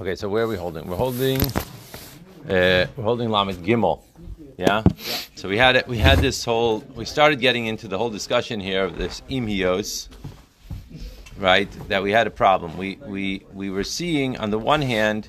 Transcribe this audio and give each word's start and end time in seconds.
Okay, 0.00 0.16
so 0.16 0.28
where 0.28 0.42
are 0.42 0.48
we 0.48 0.56
holding? 0.56 0.88
We're 0.88 0.96
holding. 0.96 1.40
Uh, 1.40 2.90
we're 2.96 3.04
holding 3.04 3.28
Lamed 3.28 3.64
Gimel. 3.64 4.02
Yeah. 4.58 4.82
So 5.36 5.48
we 5.48 5.56
had 5.56 5.76
it. 5.76 5.86
We 5.86 5.98
had 5.98 6.18
this 6.18 6.44
whole. 6.44 6.80
We 6.96 7.04
started 7.04 7.38
getting 7.38 7.66
into 7.66 7.86
the 7.86 7.96
whole 7.96 8.10
discussion 8.10 8.58
here 8.58 8.82
of 8.82 8.98
this 8.98 9.22
imhios, 9.30 10.08
right? 11.38 11.70
That 11.86 12.02
we 12.02 12.10
had 12.10 12.26
a 12.26 12.30
problem. 12.30 12.76
We 12.76 12.98
we 13.06 13.46
we 13.52 13.70
were 13.70 13.84
seeing 13.84 14.36
on 14.36 14.50
the 14.50 14.58
one 14.58 14.82
hand. 14.82 15.28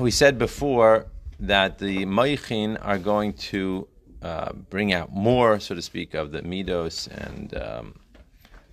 We 0.00 0.10
said 0.10 0.38
before 0.38 1.04
that 1.40 1.78
the 1.78 2.06
Moichin 2.06 2.78
are 2.80 2.98
going 2.98 3.34
to 3.34 3.86
uh, 4.22 4.54
bring 4.70 4.94
out 4.94 5.12
more, 5.12 5.60
so 5.60 5.74
to 5.74 5.82
speak, 5.82 6.14
of 6.14 6.32
the 6.32 6.40
midos 6.40 7.06
and 7.08 7.54
um, 7.54 7.98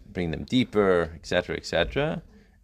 bring 0.09 0.31
them 0.31 0.45
deeper, 0.45 1.11
etc., 1.15 1.57
etc. 1.57 2.21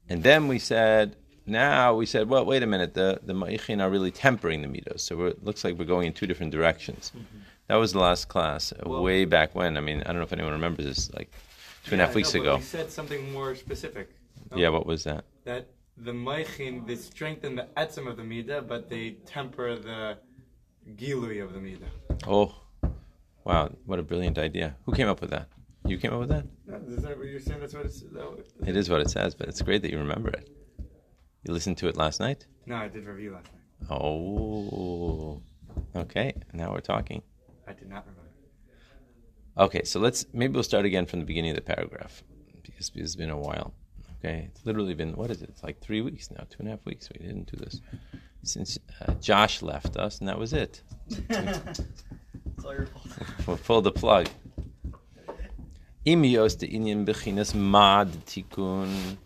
And 0.08 0.24
then 0.24 0.48
we 0.48 0.60
said, 0.60 1.18
now 1.48 1.96
we 1.96 2.06
said, 2.06 2.30
well, 2.30 2.46
wait 2.46 2.62
a 2.62 2.68
minute, 2.68 2.94
the 2.94 3.20
the 3.24 3.34
Moichin 3.34 3.82
are 3.82 3.90
really 3.90 4.12
tempering 4.12 4.62
the 4.62 4.68
midos, 4.68 5.00
so 5.00 5.26
it 5.26 5.44
looks 5.44 5.64
like 5.64 5.78
we're 5.78 5.86
going 5.86 6.08
in 6.08 6.14
two 6.14 6.28
different 6.28 6.52
directions. 6.52 7.12
Mm-hmm. 7.16 7.40
That 7.68 7.76
was 7.76 7.94
the 7.94 8.00
last 8.00 8.28
class, 8.28 8.72
uh, 8.72 8.84
well, 8.86 9.02
way 9.02 9.26
back 9.26 9.56
when. 9.56 9.78
I 9.78 9.82
mean, 9.82 10.02
I 10.02 10.08
don't 10.08 10.18
know 10.18 10.24
if 10.24 10.34
anyone 10.34 10.52
remembers 10.52 10.86
this, 10.86 11.14
like 11.14 11.32
two 11.86 11.94
and 11.94 12.02
a 12.02 12.06
half 12.06 12.16
weeks 12.16 12.34
no, 12.34 12.42
ago. 12.42 12.56
We 12.58 12.64
said 12.64 12.92
something 12.92 13.32
more 13.32 13.56
specific. 13.56 14.10
No? 14.52 14.58
Yeah, 14.58 14.70
what 14.70 14.86
was 14.86 15.04
that? 15.06 15.26
That 15.46 15.68
the 15.98 16.12
Moichin, 16.12 16.86
they 16.86 16.96
strengthen 16.96 17.56
the 17.56 17.68
etzim 17.78 18.08
of 18.08 18.18
the 18.18 18.24
midah, 18.24 18.68
but 18.68 18.90
they 18.90 19.12
temper 19.26 19.76
the 19.76 20.18
gilui 20.96 21.44
of 21.44 21.54
the 21.54 21.60
midah. 21.60 22.28
Oh, 22.28 22.56
wow! 23.46 23.72
What 23.86 24.00
a 24.00 24.04
brilliant 24.04 24.38
idea! 24.38 24.76
Who 24.86 24.94
came 24.94 25.08
up 25.08 25.22
with 25.22 25.30
that? 25.32 25.48
You 25.86 25.98
came 25.98 26.14
up 26.14 26.20
with 26.20 26.30
that? 26.30 26.46
No, 26.66 26.76
is 26.94 27.04
that 27.04 27.18
what 27.18 27.28
you're 27.28 27.40
saying? 27.40 27.62
That's 27.62 27.74
what 27.74 27.86
it's. 27.86 28.02
That, 28.02 28.46
it 28.66 28.76
is 28.76 28.90
what 28.90 29.00
it 29.00 29.10
says, 29.10 29.34
but 29.34 29.48
it's 29.48 29.62
great 29.62 29.82
that 29.84 29.92
you 29.92 29.98
remember 29.98 30.30
it. 30.30 30.50
You 31.44 31.54
listened 31.54 31.78
to 31.78 31.88
it 31.88 31.96
last 31.98 32.20
night? 32.20 32.46
No, 32.66 32.76
I 32.76 32.88
did 32.88 33.06
review 33.06 33.34
last 33.34 33.48
night. 33.54 33.92
Oh, 33.92 35.42
okay. 35.96 36.34
Now 36.54 36.72
we're 36.72 36.82
talking. 36.82 37.22
I 37.68 37.74
did 37.74 37.90
not 37.90 38.06
remember. 38.06 38.28
Okay, 39.58 39.84
so 39.84 40.00
let's 40.00 40.26
maybe 40.34 40.54
we'll 40.54 40.64
start 40.64 40.86
again 40.86 41.06
from 41.06 41.20
the 41.20 41.26
beginning 41.26 41.52
of 41.52 41.56
the 41.56 41.64
paragraph 41.64 42.24
because 42.64 42.92
it's 42.94 43.16
been 43.16 43.30
a 43.30 43.38
while. 43.38 43.74
Okay, 44.20 44.50
it's 44.52 44.66
literally 44.66 44.94
been 44.94 45.16
what 45.16 45.32
is 45.32 45.42
it? 45.42 45.50
It's 45.50 45.64
like 45.64 45.80
three 45.80 46.02
weeks 46.02 46.30
now, 46.32 46.44
two 46.50 46.58
and 46.60 46.68
a 46.68 46.72
half 46.72 46.86
weeks. 46.86 47.10
We 47.10 47.26
didn't 47.26 47.52
do 47.52 47.58
this 47.58 47.82
since 48.44 48.78
uh, 49.02 49.14
Josh 49.16 49.62
left 49.62 49.98
us, 49.98 50.20
and 50.20 50.28
that 50.28 50.38
was 50.38 50.54
it. 50.54 50.82
it's 51.10 51.82
all 52.66 52.74
your 52.74 52.88
fault. 52.88 53.08
We'll 53.48 53.58
pull 53.58 53.82
the 53.82 53.92
plug. 53.92 54.28
Imios 56.06 56.58
de 56.58 56.68
inyan 56.68 57.06
bechinas 57.06 57.54
mad 57.56 58.10
tikun 58.26 59.18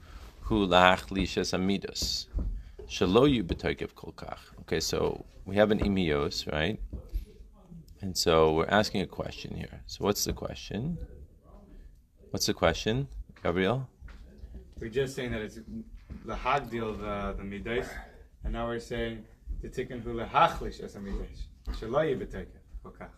hu 0.52 0.68
shaloyu 2.86 3.42
kolkach. 3.96 4.40
Okay, 4.60 4.82
so 4.82 5.26
we 5.46 5.56
have 5.56 5.72
an 5.72 5.80
imios, 5.80 6.52
right? 6.52 6.78
And 8.02 8.18
so 8.18 8.52
we're 8.56 8.66
asking 8.68 9.02
a 9.02 9.08
question 9.08 9.56
here. 9.56 9.82
So 9.86 10.04
what's 10.04 10.26
the 10.26 10.34
question? 10.34 10.98
What's 12.32 12.48
the 12.48 12.54
question, 12.54 13.08
Gabriel? 13.42 13.88
We're 14.82 14.90
just 14.90 15.16
saying 15.16 15.32
that 15.32 15.42
it's 15.42 15.60
the 16.26 16.36
hagdil 16.36 17.00
the 17.00 17.34
the 17.38 17.44
midos, 17.44 17.88
and 18.44 18.52
now 18.52 18.68
we're 18.68 18.80
saying 18.80 19.24
the 19.62 19.70
tikkun 19.70 20.02
hu 20.04 20.16
lehachlish 20.16 20.82
as 20.82 20.96
a 20.96 21.00
shaloyu 21.80 22.20
b'toikev 22.22 22.62
kolkach. 22.84 23.16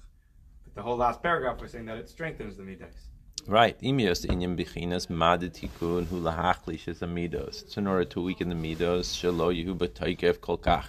But 0.65 0.75
the 0.75 0.83
whole 0.83 0.97
last 0.97 1.23
paragraph 1.23 1.59
we're 1.59 1.67
saying 1.67 1.85
that 1.85 1.97
it 1.97 2.09
strengthens 2.09 2.57
the 2.57 2.63
midos. 2.63 3.07
Right. 3.45 3.77
Imios 3.81 4.25
inyam 4.25 4.57
bichinas 4.57 5.07
madatikun 5.07 6.07
hu 6.07 6.21
lahachlish 6.21 6.87
is 6.87 7.01
amidos. 7.01 7.63
It's 7.63 7.75
in 7.75 7.87
order 7.87 8.05
to 8.05 8.21
weaken 8.21 8.47
the 8.47 8.55
midos, 8.55 9.11
shalo 9.11 9.51
yehu 9.53 9.77
b'toikev 9.77 10.37
kolkach. 10.37 10.85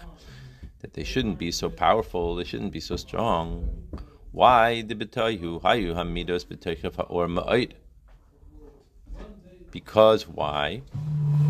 That 0.79 0.93
they 0.93 1.03
shouldn't 1.03 1.37
be 1.37 1.51
so 1.51 1.69
powerful, 1.69 2.37
they 2.37 2.45
shouldn't 2.45 2.71
be 2.71 2.79
so 2.79 2.95
strong. 2.95 3.69
Why 4.31 4.83
the 4.83 4.95
b'toihu 4.95 5.63
hayu 5.63 5.95
hamidos 5.95 6.47
b'toikev 6.47 6.95
ha'or 6.95 7.27
ma'oid? 7.27 7.73
Because 9.73 10.29
why? 10.29 10.83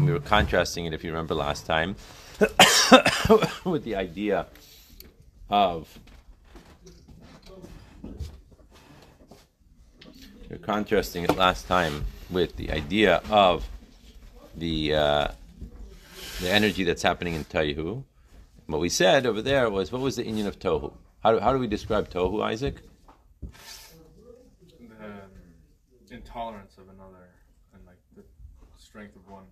We 0.00 0.10
were 0.10 0.21
contrasting 0.21 0.86
it, 0.86 0.94
if 0.94 1.04
you 1.04 1.10
remember 1.10 1.34
last 1.34 1.66
time, 1.66 1.97
with 3.66 3.84
the 3.84 3.94
idea 3.97 4.47
of 5.50 5.98
We're 10.50 10.59
contrasting 10.59 11.25
it 11.25 11.37
last 11.37 11.66
time 11.66 12.05
with 12.31 12.56
the 12.56 12.71
idea 12.71 13.22
of 13.31 13.69
the 14.56 14.94
uh, 14.94 15.28
the 16.41 16.50
energy 16.50 16.84
that's 16.84 17.03
happening 17.03 17.34
in 17.34 17.44
Taihu. 17.44 18.05
What 18.66 18.81
we 18.81 18.88
said 18.88 19.27
over 19.27 19.43
there 19.43 19.71
was, 19.71 19.93
what 19.93 20.00
was 20.00 20.16
the 20.16 20.25
inyan 20.25 20.47
of 20.47 20.59
Tohu? 20.59 20.93
How 21.22 21.33
do, 21.33 21.41
how 21.41 21.53
do 21.53 21.59
we 21.59 21.66
describe 21.66 22.10
Tohu, 22.10 22.43
Isaac? 22.43 22.81
The 26.09 26.15
intolerance 26.15 26.77
of 26.78 26.88
another 26.88 27.31
and 27.75 27.84
like 27.87 27.99
the 28.16 28.22
strength 28.78 29.16
of 29.16 29.28
one. 29.28 29.44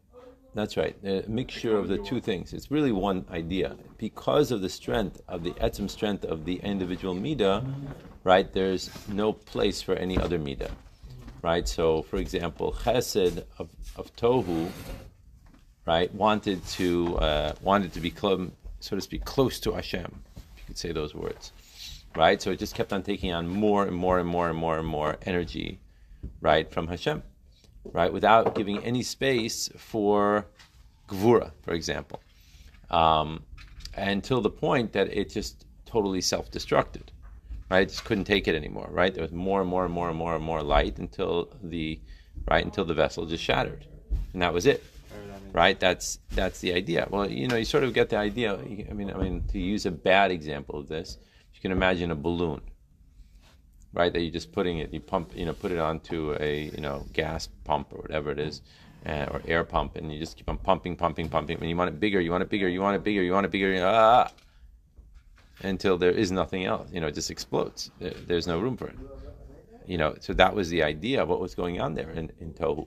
That's 0.55 0.77
right. 0.77 0.97
A 1.05 1.25
mixture 1.29 1.77
of 1.77 1.89
the 1.89 1.99
two 1.99 2.21
things. 2.21 2.53
It's 2.53 2.71
really 2.71 2.93
one 2.93 3.25
idea. 3.31 3.77
Because 3.97 4.51
of 4.51 4.61
the 4.61 4.69
strength 4.69 5.21
of 5.27 5.43
the 5.45 5.53
etzim 5.53 5.89
strength 5.89 6.25
of 6.25 6.45
the 6.45 6.57
individual 6.57 7.15
midah, 7.15 7.65
right? 8.23 8.53
There's 8.53 8.91
no 9.09 9.33
place 9.33 9.81
for 9.81 9.95
any 9.95 10.19
other 10.19 10.39
midah 10.39 10.71
right? 11.43 11.69
So, 11.69 12.03
for 12.03 12.17
example, 12.17 12.73
Chesed 12.73 13.45
of, 13.59 13.69
of 13.97 14.15
Tohu, 14.17 14.71
right, 15.85 16.13
wanted 16.15 16.65
to 16.69 17.19
uh, 17.19 17.53
wanted 17.61 17.93
to 17.95 18.01
be 18.01 18.11
close, 18.11 18.49
so 18.81 18.97
to 18.97 19.03
speak, 19.03 19.25
close 19.25 19.61
to 19.61 19.73
Hashem. 19.73 20.23
If 20.37 20.43
you 20.59 20.65
could 20.69 20.79
say 20.79 20.93
those 20.93 21.15
words, 21.15 21.53
right? 22.17 22.41
So 22.41 22.53
it 22.53 22.59
just 22.59 22.75
kept 22.75 22.93
on 22.93 23.03
taking 23.03 23.33
on 23.33 23.49
more 23.49 23.85
and 23.85 23.97
more 23.97 24.19
and 24.19 24.29
more 24.29 24.49
and 24.49 24.57
more 24.57 24.79
and 24.79 24.87
more 24.87 25.17
energy, 25.27 25.81
right, 26.41 26.71
from 26.71 26.87
Hashem, 26.87 27.23
right, 27.85 28.13
without 28.13 28.55
giving 28.55 28.79
any 28.85 29.03
space 29.03 29.69
for 29.77 30.47
Gvura, 31.09 31.53
for 31.63 31.73
example, 31.73 32.21
um, 32.91 33.43
until 33.97 34.41
the 34.41 34.51
point 34.51 34.93
that 34.93 35.09
it 35.09 35.31
just 35.31 35.67
totally 35.85 36.21
self-destructed 36.21 37.09
right? 37.73 37.89
Just 37.89 38.05
couldn't 38.05 38.25
take 38.25 38.47
it 38.49 38.55
anymore, 38.55 38.89
right? 38.91 39.15
There 39.15 39.23
was 39.23 39.33
more 39.33 39.63
and 39.63 39.71
more 39.71 39.87
and 39.87 39.95
more 39.95 40.11
and 40.11 40.19
more 40.19 40.37
and 40.37 40.45
more 40.45 40.63
light 40.63 40.99
until 40.99 41.49
the 41.63 41.99
right 42.51 42.65
until 42.65 42.85
the 42.85 42.93
vessel 42.93 43.25
just 43.25 43.43
shattered, 43.43 43.87
and 44.33 44.43
that 44.43 44.53
was 44.53 44.67
it, 44.67 44.85
right? 45.53 45.81
That's 45.81 46.19
that's 46.33 46.61
the 46.61 46.75
idea. 46.75 47.09
Well, 47.11 47.31
you 47.31 47.49
know, 47.49 47.57
you 47.57 47.65
sort 47.65 47.85
of 47.85 47.95
get 47.95 48.11
the 48.11 48.19
idea. 48.19 48.59
I 48.91 48.93
mean, 48.93 49.11
I 49.11 49.17
mean, 49.17 49.45
to 49.53 49.59
use 49.59 49.87
a 49.87 49.91
bad 49.91 50.31
example 50.31 50.79
of 50.79 50.87
this, 50.87 51.17
you 51.55 51.61
can 51.63 51.73
imagine 51.73 52.11
a 52.11 52.15
balloon, 52.15 52.61
right? 53.93 54.13
That 54.13 54.21
you're 54.21 54.33
just 54.33 54.53
putting 54.53 54.79
it, 54.79 54.93
you 54.93 55.01
pump, 55.01 55.33
you 55.35 55.45
know, 55.45 55.53
put 55.53 55.73
it 55.73 55.79
onto 55.79 56.37
a 56.41 56.71
you 56.75 56.81
know 56.81 57.07
gas 57.13 57.49
pump 57.65 57.93
or 57.93 57.99
whatever 57.99 58.31
it 58.31 58.39
is. 58.39 58.63
Uh, 59.05 59.27
or 59.33 59.43
air 59.49 59.65
pump, 59.65 59.97
and 59.97 60.13
you 60.13 60.19
just 60.21 60.37
keep 60.37 60.49
on 60.49 60.57
pumping, 60.57 60.95
pumping, 60.95 61.29
pumping. 61.29 61.59
When 61.59 61.69
you 61.69 61.77
want 61.77 61.89
it 61.89 61.99
bigger, 61.99 62.21
you 62.21 62.31
want 62.31 62.45
it 62.45 62.49
bigger, 62.49 62.69
you 62.69 62.81
want 62.81 62.95
it 62.95 63.03
bigger, 63.03 63.21
you 63.21 63.33
want 63.33 63.45
it 63.45 63.51
bigger. 63.51 63.85
Ah, 63.85 64.31
until 65.63 65.99
there 65.99 66.11
is 66.11 66.31
nothing 66.31 66.65
else. 66.65 66.89
You 66.93 67.01
know, 67.01 67.07
it 67.07 67.15
just 67.15 67.31
explodes. 67.31 67.91
There, 67.99 68.15
there's 68.27 68.47
no 68.47 68.59
room 68.61 68.77
for 68.77 68.89
it. 68.89 68.97
You 69.87 69.99
know, 69.99 70.15
so 70.21 70.33
that 70.35 70.55
was 70.55 70.69
the 70.71 70.83
idea 70.83 71.23
of 71.23 71.29
what 71.29 71.41
was 71.41 71.55
going 71.55 71.81
on 71.81 71.95
there 71.95 72.11
in, 72.11 72.31
in 72.41 72.53
Tohu. 72.53 72.87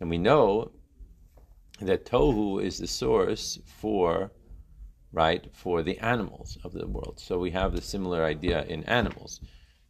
And 0.00 0.10
we 0.10 0.18
know 0.18 0.70
that 1.80 2.04
Tohu 2.04 2.62
is 2.62 2.78
the 2.78 2.86
source 2.86 3.58
for, 3.64 4.30
right, 5.12 5.46
for 5.52 5.82
the 5.82 5.98
animals 5.98 6.58
of 6.64 6.72
the 6.72 6.86
world. 6.86 7.18
So 7.18 7.38
we 7.38 7.50
have 7.52 7.72
the 7.74 7.82
similar 7.82 8.24
idea 8.24 8.64
in 8.64 8.84
animals. 8.84 9.40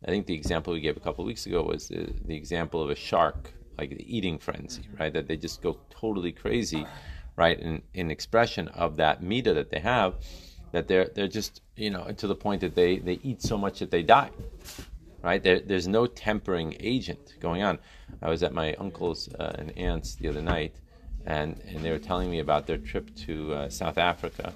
I 0.05 0.11
think 0.11 0.27
the 0.27 0.35
example 0.35 0.73
we 0.73 0.81
gave 0.81 0.97
a 0.97 1.01
couple 1.01 1.25
of 1.25 1.27
weeks 1.27 1.47
ago 1.47 1.63
was 1.63 1.89
the, 1.89 2.13
the 2.25 2.37
example 2.37 2.83
of 2.83 2.91
a 2.91 2.95
shark, 2.95 3.53
like 3.79 3.91
the 3.91 4.17
eating 4.17 4.39
frenzy, 4.39 4.89
right? 4.99 5.13
That 5.13 5.27
they 5.27 5.37
just 5.37 5.63
go 5.63 5.79
totally 5.91 6.33
crazy, 6.33 6.87
right, 7.37 7.59
in, 7.59 7.83
in 7.95 8.11
expression 8.11 8.69
of 8.69 8.97
that 8.97 9.23
meter 9.23 9.55
that 9.55 9.71
they 9.71 9.81
have 9.81 10.15
that 10.73 10.89
they're 10.89 11.09
they're 11.15 11.29
just 11.29 11.63
you 11.77 11.91
know 11.91 12.11
to 12.11 12.27
the 12.27 12.35
point 12.35 12.61
that 12.61 12.75
they 12.75 12.99
they 12.99 13.21
eat 13.23 13.41
so 13.41 13.57
much 13.57 13.79
that 13.79 13.91
they 13.91 14.03
die 14.03 14.31
right? 15.23 15.43
There, 15.43 15.59
there's 15.59 15.89
no 15.89 16.07
tempering 16.07 16.77
agent 16.79 17.35
going 17.41 17.63
on. 17.63 17.81
I 18.23 18.29
was 18.29 18.45
at 18.45 18.53
my 18.53 18.75
uncle's 18.75 19.29
uh, 19.35 19.57
and 19.59 19.77
aunt's 19.77 20.15
the 20.15 20.29
other 20.29 20.43
night 20.43 20.77
and 21.27 21.61
and 21.67 21.85
they 21.85 21.91
were 21.91 21.99
telling 21.99 22.31
me 22.31 22.39
about 22.39 22.67
their 22.67 22.79
trip 22.79 23.15
to 23.15 23.53
uh, 23.53 23.69
south 23.69 23.99
africa 23.99 24.55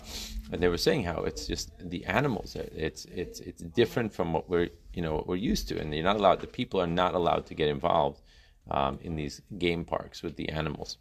and 0.53 0.63
they 0.63 0.69
were 0.69 0.79
saying 0.79 1.05
how 1.05 1.23
it's 1.23 1.47
just 1.47 1.71
the 1.79 2.05
animals 2.07 2.57
it's 2.57 3.05
it's 3.07 3.41
it's 3.41 3.63
different 3.63 4.13
from 4.13 4.33
what 4.33 4.49
we're 4.49 4.69
you 4.95 5.03
know 5.03 5.15
what 5.15 5.27
we're 5.27 5.37
used 5.37 5.69
to 5.69 5.79
and 5.79 5.95
you're 5.95 6.05
not 6.05 6.17
allowed 6.17 6.41
the 6.41 6.47
people 6.47 6.81
are 6.81 6.87
not 6.87 7.15
allowed 7.15 7.47
to 7.47 7.55
get 7.55 7.69
involved 7.69 8.21
um, 8.71 8.99
in 9.03 9.17
these 9.17 9.43
game 9.59 9.85
parks 9.85 10.23
with 10.23 10.37
the 10.37 10.49
animals 10.51 10.99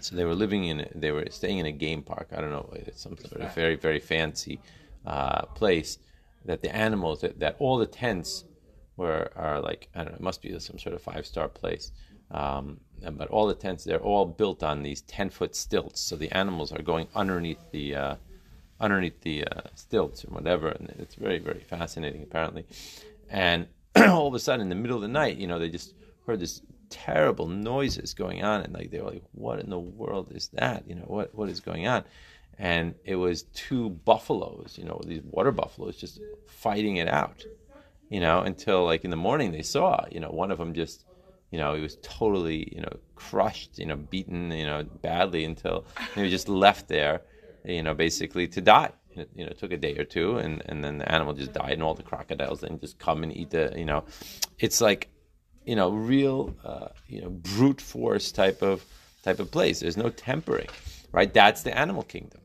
so 0.00 0.14
they 0.16 0.24
were 0.24 0.34
living 0.34 0.64
in, 0.66 0.88
they 0.94 1.10
were 1.10 1.26
staying 1.30 1.58
in 1.58 1.66
a 1.66 1.72
game 1.72 2.02
park. 2.02 2.28
I 2.32 2.40
don't 2.40 2.50
know, 2.50 2.68
it's 2.74 3.02
some 3.02 3.16
sort 3.16 3.40
of 3.40 3.54
very, 3.54 3.76
very 3.76 4.00
fancy 4.00 4.60
uh, 5.06 5.46
place. 5.46 5.98
That 6.44 6.62
the 6.62 6.74
animals, 6.74 7.22
that, 7.22 7.40
that 7.40 7.56
all 7.58 7.76
the 7.76 7.86
tents 7.86 8.44
were 8.96 9.30
are 9.34 9.60
like 9.60 9.88
I 9.94 10.04
don't 10.04 10.12
know, 10.12 10.16
it 10.16 10.22
must 10.22 10.42
be 10.42 10.56
some 10.60 10.78
sort 10.78 10.94
of 10.94 11.02
five 11.02 11.26
star 11.26 11.48
place. 11.48 11.90
Um, 12.30 12.80
but 13.12 13.28
all 13.28 13.46
the 13.46 13.54
tents 13.54 13.84
they're 13.84 13.98
all 13.98 14.26
built 14.26 14.62
on 14.62 14.82
these 14.82 15.00
ten 15.02 15.28
foot 15.28 15.56
stilts, 15.56 16.00
so 16.00 16.14
the 16.14 16.30
animals 16.30 16.70
are 16.72 16.82
going 16.82 17.08
underneath 17.14 17.58
the 17.72 17.94
uh, 17.96 18.16
underneath 18.80 19.20
the 19.22 19.44
uh, 19.44 19.60
stilts 19.74 20.24
or 20.24 20.28
whatever, 20.28 20.68
and 20.68 20.92
it's 20.98 21.14
very 21.14 21.38
very 21.38 21.60
fascinating 21.60 22.22
apparently. 22.22 22.66
And 23.28 23.66
all 23.96 24.28
of 24.28 24.34
a 24.34 24.38
sudden, 24.38 24.62
in 24.62 24.68
the 24.68 24.74
middle 24.74 24.96
of 24.96 25.02
the 25.02 25.08
night, 25.08 25.36
you 25.36 25.46
know, 25.46 25.58
they 25.58 25.70
just 25.70 25.94
heard 26.26 26.40
this 26.40 26.62
terrible 26.90 27.48
noises 27.48 28.14
going 28.14 28.44
on, 28.44 28.62
and 28.62 28.72
like 28.72 28.90
they 28.90 29.00
were 29.00 29.10
like, 29.10 29.24
"What 29.32 29.60
in 29.60 29.70
the 29.70 29.78
world 29.78 30.32
is 30.34 30.48
that? 30.48 30.88
You 30.88 30.94
know, 30.96 31.04
what 31.06 31.34
what 31.34 31.48
is 31.48 31.60
going 31.60 31.86
on?" 31.86 32.04
And 32.58 32.94
it 33.04 33.16
was 33.16 33.42
two 33.42 33.90
buffaloes, 33.90 34.76
you 34.78 34.84
know, 34.84 35.00
these 35.04 35.22
water 35.22 35.52
buffaloes, 35.52 35.96
just 35.96 36.20
fighting 36.46 36.96
it 36.96 37.08
out, 37.08 37.44
you 38.08 38.20
know, 38.20 38.40
until 38.40 38.84
like 38.84 39.04
in 39.04 39.10
the 39.10 39.16
morning 39.16 39.52
they 39.52 39.62
saw, 39.62 40.04
you 40.10 40.20
know, 40.20 40.30
one 40.30 40.50
of 40.50 40.58
them 40.58 40.72
just, 40.72 41.04
you 41.50 41.58
know, 41.58 41.74
he 41.74 41.82
was 41.82 41.98
totally, 42.02 42.72
you 42.74 42.80
know, 42.80 42.96
crushed, 43.14 43.78
you 43.78 43.84
know, 43.84 43.96
beaten, 43.96 44.50
you 44.52 44.64
know, 44.64 44.84
badly 44.84 45.44
until 45.44 45.84
he 46.14 46.22
was 46.22 46.30
just 46.30 46.48
left 46.48 46.88
there, 46.88 47.22
you 47.66 47.82
know, 47.82 47.94
basically 47.94 48.46
to 48.48 48.60
die. 48.60 48.90
It, 49.10 49.30
you 49.34 49.44
know, 49.44 49.50
it 49.50 49.58
took 49.58 49.72
a 49.72 49.76
day 49.76 49.96
or 49.96 50.04
two, 50.04 50.36
and, 50.36 50.62
and 50.66 50.84
then 50.84 50.98
the 50.98 51.10
animal 51.10 51.32
just 51.32 51.52
died, 51.52 51.72
and 51.72 51.82
all 51.82 51.94
the 51.94 52.02
crocodiles 52.02 52.60
then 52.60 52.78
just 52.78 52.98
come 52.98 53.22
and 53.22 53.34
eat 53.34 53.50
the, 53.50 53.72
you 53.76 53.84
know, 53.84 54.04
it's 54.58 54.80
like, 54.80 55.08
you 55.64 55.74
know, 55.74 55.90
real, 55.90 56.54
uh, 56.64 56.88
you 57.08 57.22
know, 57.22 57.30
brute 57.30 57.80
force 57.80 58.30
type 58.30 58.62
of 58.62 58.84
type 59.22 59.40
of 59.40 59.50
place. 59.50 59.80
There's 59.80 59.96
no 59.96 60.10
tempering, 60.10 60.68
right? 61.12 61.32
That's 61.32 61.62
the 61.62 61.76
animal 61.76 62.04
kingdom. 62.04 62.40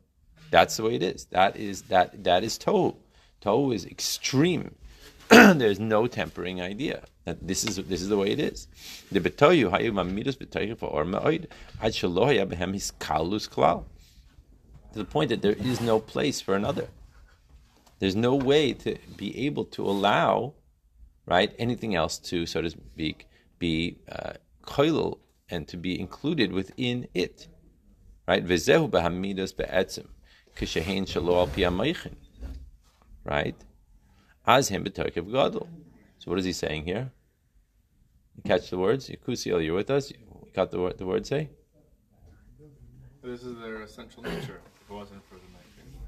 That's 0.49 0.77
the 0.77 0.83
way 0.83 0.95
it 0.95 1.03
is. 1.03 1.25
That 1.25 1.55
is 1.55 1.83
that 1.83 2.23
that 2.23 2.43
is 2.43 2.57
tohu. 2.57 2.95
Tohu 3.41 3.73
is 3.73 3.85
extreme. 3.85 4.75
There's 5.29 5.79
no 5.79 6.07
tempering 6.07 6.61
idea. 6.61 7.03
That 7.25 7.47
this 7.47 7.63
is 7.63 7.75
this 7.77 8.01
is 8.01 8.09
the 8.09 8.17
way 8.17 8.31
it 8.31 8.39
is. 8.39 8.67
The 9.11 9.19
betoyu 9.19 9.69
hayu 9.71 9.91
mamidus 9.91 10.37
betoyu 10.37 10.77
for 10.77 10.87
or 10.89 11.05
ma'oid 11.05 11.45
ad 11.81 11.93
shelo 11.93 12.25
behem 12.47 12.73
his 12.73 12.91
kalus 12.99 13.47
klal. 13.47 13.85
To 14.93 14.99
the 14.99 15.05
point 15.05 15.29
that 15.29 15.41
there 15.41 15.53
is 15.53 15.79
no 15.81 15.99
place 15.99 16.41
for 16.41 16.55
another. 16.55 16.87
There's 17.99 18.15
no 18.15 18.35
way 18.35 18.73
to 18.73 18.97
be 19.15 19.45
able 19.45 19.65
to 19.65 19.83
allow, 19.83 20.53
right, 21.25 21.53
anything 21.59 21.95
else 21.95 22.17
to, 22.17 22.45
so 22.45 22.61
to 22.61 22.69
speak, 22.69 23.27
be 23.59 23.99
uh, 24.11 24.33
and 25.49 25.67
to 25.67 25.77
be 25.77 25.99
included 25.99 26.51
within 26.51 27.07
it. 27.13 27.47
Right? 28.27 28.45
V'zehu 28.45 28.89
b'hamidus 28.89 29.55
be'etzim. 29.55 30.07
Kishahin 30.57 31.05
shalo 31.05 31.47
al 31.47 32.11
Right? 33.23 33.55
As 34.45 34.69
him 34.69 34.83
b'tokev 34.83 35.31
gadol. 35.31 35.69
So 36.19 36.31
what 36.31 36.39
is 36.39 36.45
he 36.45 36.53
saying 36.53 36.85
here? 36.85 37.11
You 38.35 38.43
catch 38.43 38.69
the 38.69 38.77
words? 38.77 39.09
Yakusiel, 39.09 39.63
you're 39.63 39.75
with 39.75 39.91
us? 39.91 40.11
You 40.11 40.17
got 40.53 40.71
the 40.71 40.79
word, 40.79 40.97
the 40.97 41.05
word 41.05 41.25
say? 41.25 41.49
This 43.23 43.43
is 43.43 43.59
their 43.59 43.83
essential 43.83 44.23
nature. 44.23 44.61
If 44.81 44.89
it 44.89 44.93
wasn't 44.93 45.23
for 45.29 45.35
the 45.35 45.41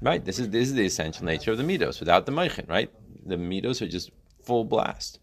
Right. 0.00 0.24
This 0.24 0.38
is 0.38 0.50
this 0.50 0.68
is 0.68 0.74
the 0.74 0.84
essential 0.84 1.24
nature 1.24 1.52
of 1.52 1.58
the 1.58 1.64
midos. 1.64 2.00
Without 2.00 2.26
the 2.26 2.32
meichin, 2.32 2.68
right? 2.68 2.90
The 3.24 3.36
midos 3.36 3.80
are 3.80 3.88
just 3.88 4.10
full 4.42 4.64
blast. 4.64 5.20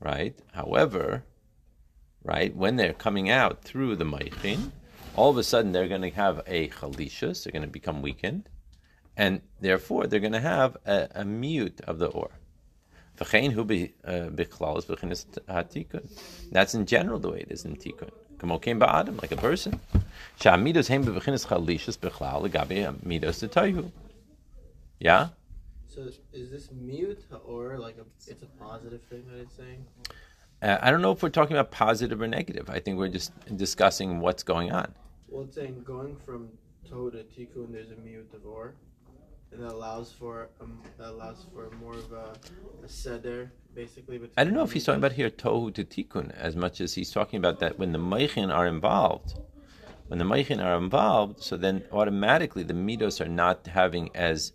Right? 0.00 0.34
However, 0.52 1.24
right, 2.24 2.54
when 2.56 2.76
they're 2.76 2.92
coming 2.92 3.28
out 3.28 3.62
through 3.62 3.96
the 3.96 4.04
Maichin, 4.04 4.72
all 5.14 5.30
of 5.30 5.38
a 5.38 5.44
sudden 5.44 5.72
they're 5.72 5.88
going 5.88 6.02
to 6.02 6.10
have 6.10 6.42
a 6.46 6.68
Chalishus, 6.68 7.44
they're 7.44 7.52
going 7.52 7.62
to 7.62 7.68
become 7.68 8.02
weakened, 8.02 8.48
and 9.16 9.42
therefore 9.60 10.06
they're 10.06 10.20
going 10.20 10.32
to 10.32 10.40
have 10.40 10.76
a, 10.86 11.08
a 11.14 11.24
mute 11.24 11.80
of 11.82 11.98
the 11.98 12.06
Or. 12.06 12.30
Uh, 15.48 15.60
That's 16.50 16.74
in 16.74 16.86
general 16.86 17.18
the 17.18 17.30
way 17.30 17.40
it 17.40 17.50
is 17.50 17.64
in 17.64 17.76
Tikkun. 17.76 18.10
Like 19.20 19.32
a 19.32 19.36
person. 19.36 19.80
Yeah? 24.98 25.28
So 25.88 26.08
is 26.32 26.50
this 26.50 26.70
mute 26.72 27.24
or 27.44 27.78
like 27.78 27.98
a, 27.98 28.04
it's 28.30 28.42
a 28.42 28.46
positive 28.46 29.02
thing 29.10 29.24
that 29.30 29.40
it's 29.40 29.54
saying? 29.54 29.84
Uh, 30.62 30.78
I 30.80 30.90
don't 30.90 31.02
know 31.02 31.12
if 31.12 31.22
we're 31.22 31.28
talking 31.28 31.56
about 31.56 31.70
positive 31.70 32.20
or 32.20 32.28
negative. 32.28 32.70
I 32.70 32.80
think 32.80 32.98
we're 32.98 33.08
just 33.08 33.32
discussing 33.56 34.20
what's 34.20 34.42
going 34.42 34.72
on. 34.72 34.94
Well, 35.28 35.44
it's 35.44 35.56
saying 35.56 35.82
going 35.84 36.16
from 36.16 36.48
to 36.88 37.10
to 37.10 37.24
tikkun, 37.24 37.72
there's 37.72 37.90
a 37.90 37.96
mute 37.96 38.30
of 38.34 38.46
or, 38.46 38.74
and 39.52 39.62
that 39.62 39.72
allows 39.72 40.12
for 40.12 40.48
um, 40.60 40.80
that 40.98 41.08
allows 41.08 41.46
for 41.52 41.70
more 41.82 41.94
of 41.94 42.12
a, 42.12 42.32
a 42.84 42.88
seder, 42.88 43.52
basically. 43.74 44.20
I 44.36 44.44
don't 44.44 44.54
know 44.54 44.62
if 44.62 44.72
he's 44.72 44.84
talking 44.84 44.98
about 44.98 45.12
here 45.12 45.30
tohu 45.30 45.72
to 45.74 45.84
tikkun 45.84 46.34
as 46.36 46.56
much 46.56 46.80
as 46.80 46.94
he's 46.94 47.10
talking 47.10 47.38
about 47.38 47.60
that 47.60 47.78
when 47.78 47.92
the 47.92 47.98
meichin 47.98 48.52
are 48.54 48.66
involved. 48.66 49.34
When 50.08 50.18
the 50.18 50.24
meichin 50.24 50.62
are 50.62 50.76
involved, 50.76 51.42
so 51.42 51.56
then 51.56 51.84
automatically 51.90 52.62
the 52.62 52.74
midos 52.74 53.20
are 53.24 53.28
not 53.28 53.66
having 53.66 54.10
as 54.14 54.52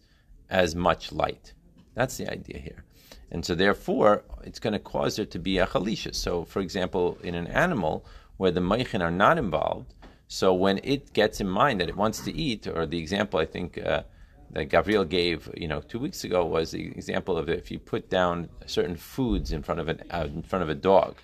as 0.49 0.75
much 0.75 1.11
light. 1.11 1.53
That's 1.95 2.17
the 2.17 2.31
idea 2.31 2.59
here. 2.59 2.83
And 3.31 3.45
so 3.45 3.55
therefore, 3.55 4.23
it's 4.43 4.59
going 4.59 4.73
to 4.73 4.79
cause 4.79 5.17
there 5.17 5.25
to 5.25 5.39
be 5.39 5.57
a 5.57 5.67
chalisha. 5.67 6.15
So, 6.15 6.45
for 6.45 6.61
example, 6.61 7.17
in 7.23 7.35
an 7.35 7.47
animal 7.47 8.05
where 8.37 8.51
the 8.51 8.61
meichin 8.61 9.01
are 9.01 9.11
not 9.11 9.37
involved, 9.37 9.93
so 10.27 10.53
when 10.53 10.79
it 10.83 11.13
gets 11.13 11.41
in 11.41 11.49
mind 11.49 11.81
that 11.81 11.89
it 11.89 11.97
wants 11.97 12.19
to 12.21 12.33
eat, 12.33 12.67
or 12.67 12.85
the 12.85 12.99
example 12.99 13.39
I 13.39 13.45
think 13.45 13.77
uh, 13.77 14.03
that 14.51 14.65
Gabriel 14.65 15.05
gave, 15.05 15.49
you 15.55 15.67
know, 15.67 15.81
two 15.81 15.99
weeks 15.99 16.23
ago 16.23 16.45
was 16.45 16.71
the 16.71 16.87
example 16.87 17.37
of 17.37 17.49
if 17.49 17.69
you 17.71 17.79
put 17.79 18.09
down 18.09 18.49
certain 18.65 18.95
foods 18.95 19.51
in 19.51 19.61
front 19.61 19.79
of 19.79 19.87
an 19.87 20.03
uh, 20.11 20.27
in 20.33 20.43
front 20.43 20.63
of 20.63 20.69
a 20.69 20.75
dog, 20.75 21.15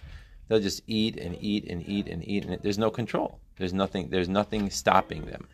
they'll 0.47 0.59
just 0.59 0.81
eat 0.87 1.17
and 1.17 1.37
eat 1.41 1.65
and 1.65 1.87
eat 1.87 2.07
and 2.07 2.27
eat, 2.27 2.45
and 2.45 2.61
there's 2.61 2.77
no 2.77 2.91
control. 2.91 3.39
There's 3.57 3.73
nothing. 3.73 4.09
There's 4.09 4.29
nothing 4.29 4.69
stopping 4.69 5.25
them 5.25 5.47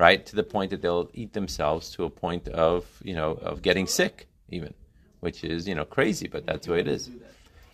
right? 0.00 0.24
To 0.24 0.34
the 0.34 0.42
point 0.42 0.70
that 0.70 0.80
they'll 0.80 1.10
eat 1.12 1.34
themselves 1.34 1.90
to 1.90 2.04
a 2.04 2.10
point 2.10 2.48
of, 2.48 2.86
you 3.04 3.14
know, 3.14 3.32
of 3.32 3.60
getting 3.60 3.86
sick, 3.86 4.28
even, 4.48 4.72
which 5.20 5.44
is, 5.44 5.68
you 5.68 5.74
know, 5.74 5.84
crazy, 5.84 6.26
but 6.26 6.46
that's 6.46 6.66
the 6.66 6.72
way 6.72 6.80
it 6.80 6.88
is. 6.88 7.10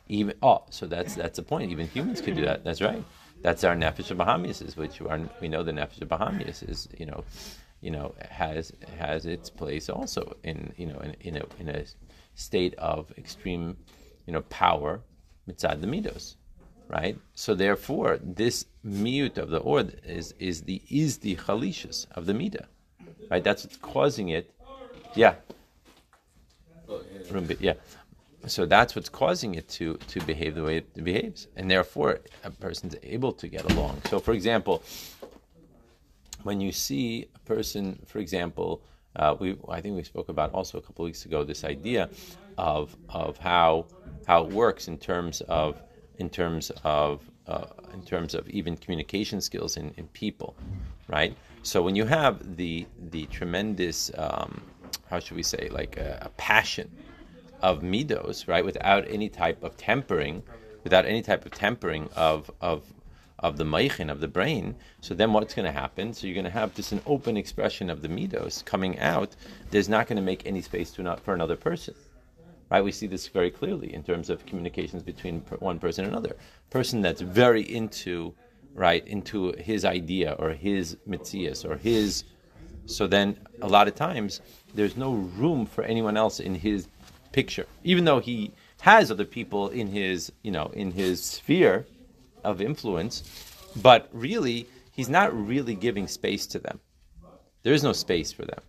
Even 0.08 0.34
oh, 0.42 0.64
so 0.70 0.86
that's 0.86 1.14
that's 1.14 1.36
the 1.36 1.44
point. 1.44 1.70
Even 1.70 1.86
humans 1.86 2.20
can 2.20 2.34
do 2.34 2.44
that. 2.44 2.64
That's 2.64 2.82
right. 2.82 3.02
That's 3.42 3.62
our 3.62 3.76
nefesh 3.76 4.10
of 4.10 4.18
Bahamias, 4.18 4.76
which 4.76 5.00
are, 5.00 5.20
we 5.40 5.48
know 5.48 5.62
the 5.62 5.72
nefesh 5.72 6.02
of 6.02 6.08
Bahamias 6.08 6.68
is, 6.68 6.88
you 6.98 7.06
know, 7.06 7.22
you 7.80 7.90
know, 7.90 8.14
has 8.30 8.72
has 8.98 9.26
its 9.26 9.50
place 9.50 9.88
also 9.88 10.36
in, 10.42 10.72
you 10.76 10.86
know, 10.86 10.98
in, 10.98 11.14
in 11.20 11.36
a 11.36 11.44
in 11.60 11.68
a 11.68 11.84
state 12.34 12.74
of 12.76 13.12
extreme, 13.18 13.76
you 14.26 14.32
know, 14.32 14.42
power 14.42 15.02
mitzad 15.48 15.80
the 15.80 15.86
midos 15.86 16.36
right? 16.88 17.18
So 17.34 17.54
therefore, 17.54 18.18
this 18.22 18.66
miut 18.84 19.38
of 19.38 19.50
the 19.50 19.58
ord 19.58 20.00
is 20.04 20.34
is 20.38 20.62
the 20.62 20.82
is 20.88 21.18
the 21.18 21.36
chalishus 21.36 22.06
of 22.12 22.26
the 22.26 22.34
mida, 22.34 22.68
right? 23.30 23.42
That's 23.42 23.64
what's 23.64 23.76
causing 23.76 24.28
it. 24.30 24.52
Yeah. 25.14 25.34
Yeah. 27.60 27.74
So 28.46 28.64
that's 28.64 28.94
what's 28.94 29.08
causing 29.08 29.56
it 29.56 29.68
to 29.70 29.98
to 30.08 30.20
behave 30.20 30.54
the 30.54 30.62
way 30.62 30.76
it 30.78 31.04
behaves, 31.04 31.48
and 31.56 31.70
therefore 31.70 32.20
a 32.44 32.50
person's 32.50 32.94
able 33.02 33.32
to 33.32 33.48
get 33.48 33.68
along. 33.72 34.02
So, 34.08 34.20
for 34.20 34.32
example, 34.32 34.82
when 36.46 36.60
you 36.60 36.72
see 36.72 37.26
a 37.34 37.38
person, 37.40 37.98
for 38.06 38.18
example, 38.20 38.80
uh, 39.16 39.34
we 39.38 39.56
I 39.68 39.80
think 39.80 39.96
we 39.96 40.04
spoke 40.04 40.28
about 40.28 40.52
also 40.54 40.78
a 40.78 40.80
couple 40.80 41.04
of 41.04 41.08
weeks 41.08 41.24
ago 41.24 41.44
this 41.44 41.64
idea 41.64 42.08
of 42.56 42.96
of 43.08 43.36
how 43.38 43.86
how 44.26 44.44
it 44.44 44.52
works 44.52 44.88
in 44.88 44.96
terms 44.96 45.40
of 45.42 45.82
in 46.18 46.30
terms 46.30 46.70
of 46.84 47.28
uh, 47.46 47.66
in 47.92 48.02
terms 48.02 48.34
of 48.34 48.48
even 48.48 48.76
communication 48.76 49.40
skills 49.40 49.76
in, 49.76 49.92
in 49.96 50.06
people, 50.08 50.56
right? 51.08 51.36
So 51.62 51.82
when 51.82 51.96
you 51.96 52.04
have 52.04 52.56
the 52.56 52.86
the 53.10 53.26
tremendous 53.26 54.10
um, 54.16 54.62
how 55.10 55.18
should 55.18 55.36
we 55.36 55.42
say 55.42 55.68
like 55.70 55.96
a, 55.96 56.18
a, 56.22 56.28
passion 56.30 56.90
of 57.62 57.80
midos, 57.82 58.48
right, 58.48 58.64
without 58.64 59.04
any 59.08 59.28
type 59.28 59.62
of 59.62 59.76
tempering, 59.76 60.42
without 60.84 61.06
any 61.06 61.22
type 61.22 61.44
of 61.46 61.52
tempering 61.52 62.08
of 62.14 62.50
of 62.60 62.84
of 63.38 63.56
the 63.56 63.64
meichin 63.64 64.10
of 64.10 64.20
the 64.20 64.28
brain. 64.28 64.74
So 65.00 65.14
then 65.14 65.32
what's 65.32 65.54
going 65.54 65.66
to 65.66 65.72
happen? 65.72 66.12
So 66.12 66.26
you're 66.26 66.34
going 66.34 66.44
to 66.44 66.50
have 66.50 66.74
just 66.74 66.92
an 66.92 67.02
open 67.06 67.36
expression 67.36 67.90
of 67.90 68.02
the 68.02 68.08
midos 68.08 68.64
coming 68.64 68.98
out. 68.98 69.36
There's 69.70 69.88
not 69.88 70.06
going 70.06 70.16
to 70.16 70.22
make 70.22 70.46
any 70.46 70.62
space 70.62 70.90
to 70.92 71.02
not, 71.02 71.20
for 71.20 71.34
another 71.34 71.56
person. 71.56 71.94
Right? 72.70 72.82
We 72.82 72.92
see 72.92 73.06
this 73.06 73.28
very 73.28 73.50
clearly 73.50 73.94
in 73.94 74.02
terms 74.02 74.30
of 74.30 74.44
communications 74.46 75.02
between 75.02 75.40
one 75.58 75.78
person 75.78 76.04
and 76.04 76.12
another. 76.12 76.36
Person 76.70 77.00
that's 77.00 77.20
very 77.20 77.62
into 77.62 78.34
right 78.76 79.06
into 79.08 79.52
his 79.52 79.84
idea 79.84 80.36
or 80.38 80.50
his 80.50 80.98
mitzias 81.08 81.64
or 81.68 81.76
his 81.76 82.24
so 82.84 83.06
then 83.06 83.36
a 83.62 83.66
lot 83.66 83.88
of 83.88 83.94
times 83.94 84.42
there's 84.74 84.96
no 84.96 85.14
room 85.14 85.64
for 85.64 85.82
anyone 85.84 86.16
else 86.16 86.40
in 86.40 86.54
his 86.54 86.86
picture 87.32 87.66
even 87.84 88.04
though 88.04 88.20
he 88.20 88.52
has 88.82 89.10
other 89.10 89.24
people 89.24 89.68
in 89.70 89.86
his 89.86 90.30
you 90.42 90.50
know 90.50 90.70
in 90.74 90.90
his 90.90 91.24
sphere 91.24 91.86
of 92.46 92.60
influence 92.60 93.22
but 93.82 94.08
really 94.12 94.66
he's 94.92 95.08
not 95.08 95.34
really 95.34 95.74
giving 95.74 96.08
space 96.08 96.46
to 96.46 96.58
them 96.58 96.80
there 97.62 97.74
is 97.74 97.82
no 97.82 97.92
space 97.92 98.32
for 98.32 98.44
them 98.44 98.60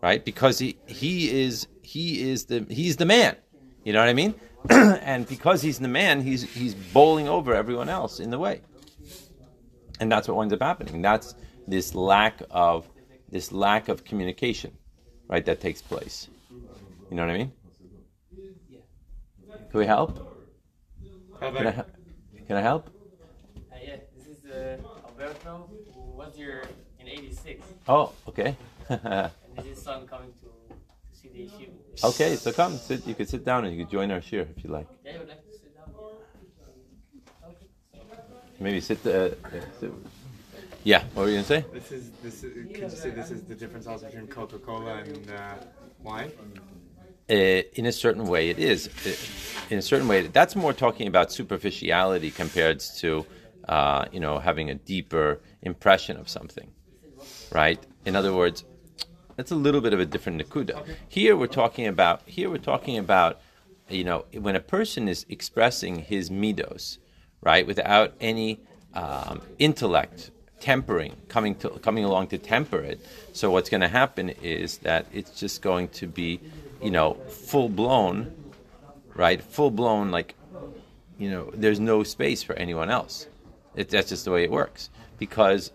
right? 0.00 0.24
Because 0.24 0.58
he 0.58 0.78
he 0.86 1.42
is 1.42 1.66
he 1.82 2.30
is 2.30 2.46
the 2.46 2.66
he's 2.68 2.96
the 2.96 3.06
man. 3.06 3.36
You 3.84 3.92
know 3.92 4.00
what 4.00 4.08
I 4.08 4.14
mean? 4.14 4.34
and 4.70 5.26
because 5.26 5.62
he's 5.62 5.78
the 5.78 5.88
man, 5.88 6.20
he's 6.20 6.42
he's 6.52 6.74
bowling 6.74 7.28
over 7.28 7.54
everyone 7.54 7.88
else 7.88 8.20
in 8.20 8.30
the 8.30 8.38
way. 8.38 8.60
And 10.00 10.10
that's 10.10 10.28
what 10.28 10.36
winds 10.36 10.54
up 10.54 10.62
happening. 10.62 11.02
That's 11.02 11.34
this 11.66 11.94
lack 11.94 12.42
of 12.50 12.88
this 13.28 13.52
lack 13.52 13.88
of 13.88 14.04
communication, 14.04 14.76
right? 15.28 15.44
That 15.44 15.60
takes 15.60 15.82
place. 15.82 16.28
You 17.10 17.16
know 17.16 17.26
what 17.26 17.34
I 17.34 17.38
mean? 17.38 17.52
Can 19.70 19.80
we 19.80 19.86
help? 19.86 20.18
How 21.40 21.50
Can 21.50 21.66
I, 21.66 21.70
about 21.70 21.86
he- 21.86 21.92
can 22.48 22.56
I 22.56 22.62
help? 22.62 22.88
Uh, 23.70 23.76
yeah, 23.84 23.96
this 24.16 24.26
is 24.26 24.44
uh, 24.50 24.78
Alberto, 25.06 25.68
who 25.94 26.00
was 26.16 26.34
here 26.34 26.62
in 26.98 27.06
'86, 27.06 27.64
Oh, 27.86 28.12
okay. 28.26 28.56
and 28.88 29.30
this 29.56 29.64
is 29.66 29.70
his 29.76 29.82
son 29.82 30.06
coming 30.06 30.32
to, 30.40 30.46
to 30.46 31.20
see 31.20 31.28
the 31.28 31.44
issue. 31.44 31.70
okay, 32.02 32.36
so 32.36 32.50
come 32.52 32.76
sit. 32.78 33.06
You 33.06 33.14
could 33.14 33.28
sit 33.28 33.44
down 33.44 33.66
and 33.66 33.76
you 33.76 33.84
could 33.84 33.92
join 33.92 34.10
our 34.10 34.20
shiur 34.20 34.46
if 34.56 34.64
you 34.64 34.70
like. 34.70 34.88
Yeah, 35.04 35.12
I 35.14 35.18
would 35.18 35.28
like 35.28 35.44
to 35.44 35.52
sit 35.52 35.76
down. 35.76 35.92
Maybe 38.58 38.80
sit. 38.80 39.06
Uh, 39.06 39.10
yeah, 39.10 39.60
sit. 39.78 39.92
Yeah. 40.84 41.02
What 41.12 41.24
were 41.24 41.28
you 41.28 41.36
gonna 41.36 41.44
say? 41.44 41.64
This 41.72 41.92
is 41.92 42.10
this. 42.22 42.44
Is, 42.44 42.66
could 42.72 42.80
you 42.80 42.88
say 42.90 43.10
this 43.10 43.30
is 43.30 43.42
the 43.42 43.54
difference 43.54 43.86
also 43.86 44.06
between 44.06 44.26
Coca-Cola 44.26 44.94
and 45.04 45.30
uh, 45.30 45.54
wine? 46.02 46.32
Uh, 47.30 47.34
in 47.74 47.86
a 47.86 47.92
certain 47.92 48.24
way, 48.26 48.48
it 48.50 48.58
is. 48.58 48.88
Uh, 49.06 49.10
In 49.70 49.78
a 49.78 49.82
certain 49.82 50.08
way, 50.08 50.26
that's 50.26 50.56
more 50.56 50.72
talking 50.72 51.06
about 51.06 51.30
superficiality 51.30 52.30
compared 52.30 52.80
to, 53.00 53.26
uh, 53.68 54.06
you 54.10 54.18
know, 54.18 54.38
having 54.38 54.70
a 54.70 54.74
deeper 54.74 55.40
impression 55.60 56.16
of 56.16 56.26
something, 56.26 56.70
right? 57.52 57.78
In 58.06 58.16
other 58.16 58.32
words, 58.32 58.64
that's 59.36 59.52
a 59.52 59.54
little 59.54 59.82
bit 59.82 59.92
of 59.92 60.00
a 60.00 60.06
different 60.06 60.40
nakuda. 60.40 60.86
Here 61.06 61.36
we're 61.36 61.54
talking 61.62 61.86
about. 61.86 62.22
Here 62.24 62.48
we're 62.48 62.66
talking 62.72 62.96
about, 62.96 63.42
you 63.90 64.04
know, 64.04 64.24
when 64.46 64.56
a 64.56 64.60
person 64.60 65.06
is 65.06 65.26
expressing 65.28 65.96
his 66.12 66.30
midos, 66.30 66.96
right, 67.42 67.66
without 67.66 68.14
any 68.20 68.60
um, 68.94 69.42
intellect 69.58 70.30
tempering 70.60 71.12
coming 71.28 71.54
to 71.56 71.68
coming 71.86 72.04
along 72.04 72.28
to 72.28 72.38
temper 72.38 72.80
it. 72.80 72.98
So 73.34 73.50
what's 73.50 73.68
going 73.68 73.82
to 73.82 73.92
happen 74.02 74.30
is 74.42 74.78
that 74.78 75.04
it's 75.12 75.38
just 75.38 75.60
going 75.60 75.88
to 76.00 76.06
be, 76.06 76.40
you 76.82 76.90
know, 76.90 77.14
full 77.28 77.68
blown, 77.68 78.34
right? 79.14 79.42
Full 79.42 79.70
blown 79.70 80.10
like, 80.10 80.34
you 81.18 81.30
know, 81.30 81.50
there's 81.54 81.80
no 81.80 82.02
space 82.02 82.42
for 82.42 82.54
anyone 82.54 82.90
else. 82.90 83.26
It, 83.74 83.88
that's 83.88 84.08
just 84.08 84.24
the 84.24 84.30
way 84.30 84.44
it 84.44 84.50
works 84.50 84.90
because 85.18 85.72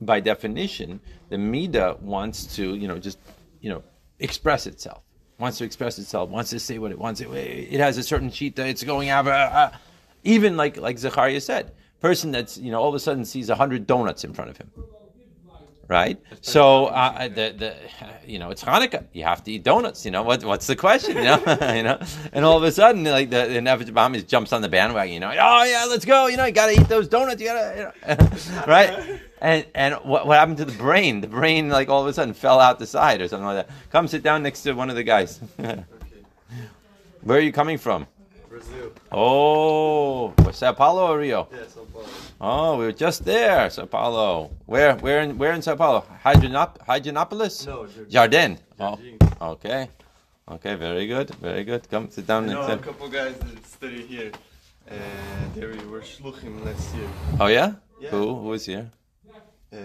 by 0.00 0.20
definition, 0.20 1.00
the 1.28 1.38
Mida 1.38 1.96
wants 2.00 2.56
to, 2.56 2.74
you 2.74 2.88
know, 2.88 2.98
just, 2.98 3.18
you 3.60 3.70
know, 3.70 3.82
express 4.18 4.66
itself. 4.66 5.02
Wants 5.38 5.58
to 5.58 5.64
express 5.64 5.98
itself. 5.98 6.30
Wants 6.30 6.50
to 6.50 6.60
say 6.60 6.78
what 6.78 6.92
it 6.92 6.98
wants. 6.98 7.20
It, 7.20 7.28
it 7.28 7.80
has 7.80 7.98
a 7.98 8.02
certain 8.02 8.30
sheet 8.30 8.56
that 8.56 8.68
it's 8.68 8.84
going 8.84 9.08
out. 9.08 9.26
Uh, 9.26 9.30
uh, 9.30 9.70
even 10.24 10.56
like 10.56 10.76
like 10.76 10.98
Zachariah 10.98 11.40
said, 11.40 11.72
person 12.00 12.30
that's 12.30 12.58
you 12.58 12.70
know 12.70 12.80
all 12.80 12.88
of 12.88 12.94
a 12.94 13.00
sudden 13.00 13.24
sees 13.24 13.48
a 13.48 13.54
hundred 13.54 13.86
donuts 13.86 14.22
in 14.24 14.34
front 14.34 14.50
of 14.50 14.56
him, 14.56 14.70
right? 15.92 16.18
So 16.40 16.86
uh, 16.86 17.28
the 17.28 17.54
the 17.62 17.76
you 18.26 18.38
know 18.38 18.50
it's 18.50 18.64
Hanukkah. 18.64 19.04
You 19.12 19.24
have 19.24 19.44
to 19.44 19.52
eat 19.52 19.62
donuts. 19.62 20.04
You 20.04 20.10
know 20.10 20.22
what 20.22 20.42
what's 20.42 20.66
the 20.66 20.74
question? 20.74 21.16
You 21.16 21.24
know 21.24 21.42
you 21.76 21.82
know, 21.82 22.00
and 22.32 22.44
all 22.44 22.56
of 22.56 22.64
a 22.64 22.72
sudden 22.72 23.04
like 23.04 23.28
the 23.30 23.46
the 23.46 23.60
Nefesh 23.60 23.92
Bahamas 23.92 24.24
jumps 24.24 24.52
on 24.52 24.62
the 24.62 24.68
bandwagon. 24.68 25.12
You 25.12 25.20
know, 25.20 25.30
oh 25.30 25.64
yeah, 25.64 25.84
let's 25.88 26.04
go. 26.04 26.26
You 26.26 26.38
know, 26.38 26.46
you 26.46 26.52
got 26.52 26.66
to 26.66 26.80
eat 26.80 26.88
those 26.88 27.08
donuts. 27.08 27.40
You 27.40 27.48
got 27.48 27.60
to, 27.60 27.68
you 27.76 28.16
know, 28.16 28.64
right? 28.66 29.20
And 29.40 29.66
and 29.74 29.94
what, 29.96 30.26
what 30.26 30.38
happened 30.38 30.58
to 30.58 30.64
the 30.64 30.78
brain? 30.78 31.20
The 31.20 31.28
brain 31.28 31.68
like 31.68 31.88
all 31.88 32.00
of 32.02 32.08
a 32.08 32.12
sudden 32.12 32.34
fell 32.34 32.58
out 32.58 32.78
the 32.78 32.86
side 32.86 33.20
or 33.20 33.28
something 33.28 33.46
like 33.46 33.66
that. 33.66 33.74
Come 33.90 34.08
sit 34.08 34.22
down 34.22 34.42
next 34.42 34.62
to 34.62 34.72
one 34.72 34.88
of 34.88 34.96
the 34.96 35.04
guys. 35.04 35.40
Okay. 35.60 35.84
Where 37.22 37.38
are 37.38 37.40
you 37.40 37.52
coming 37.52 37.78
from? 37.78 38.06
Brazil. 38.48 38.92
Oh, 39.10 40.34
Sao 40.52 40.72
Paulo 40.72 41.06
or 41.06 41.18
Rio? 41.18 41.48
Yeah, 41.50 41.58
Sao 41.68 41.74
Paulo. 41.74 41.81
Oh, 42.44 42.76
we 42.76 42.86
were 42.86 42.92
just 42.92 43.24
there, 43.24 43.70
Sao 43.70 43.86
Paulo. 43.86 44.50
Where, 44.66 44.96
where 44.96 45.20
in, 45.20 45.38
where 45.38 45.52
in 45.52 45.62
Sao 45.62 45.76
Paulo? 45.76 46.04
Hygienop- 46.24 46.78
Hygienopolis? 46.88 47.66
No, 47.68 47.86
Jardin. 48.08 48.58
Jardin. 48.76 49.18
Oh, 49.40 49.50
okay. 49.52 49.88
Okay, 50.50 50.74
very 50.74 51.06
good, 51.06 51.30
very 51.36 51.62
good. 51.62 51.88
Come 51.88 52.10
sit 52.10 52.26
down 52.26 52.50
I 52.50 52.54
know 52.54 52.66
to 52.66 52.72
a 52.72 52.78
couple 52.78 53.08
guys 53.08 53.38
that 53.38 53.64
study 53.64 54.04
here. 54.04 54.32
Uh, 54.90 54.94
they 55.54 55.66
were 55.66 56.00
shluchim 56.00 56.64
last 56.64 56.92
year. 56.96 57.08
Oh, 57.38 57.46
yeah? 57.46 57.74
Yeah. 58.00 58.10
Who? 58.10 58.34
Who 58.34 58.52
is 58.54 58.66
here? 58.66 58.90
Uh, 59.72 59.76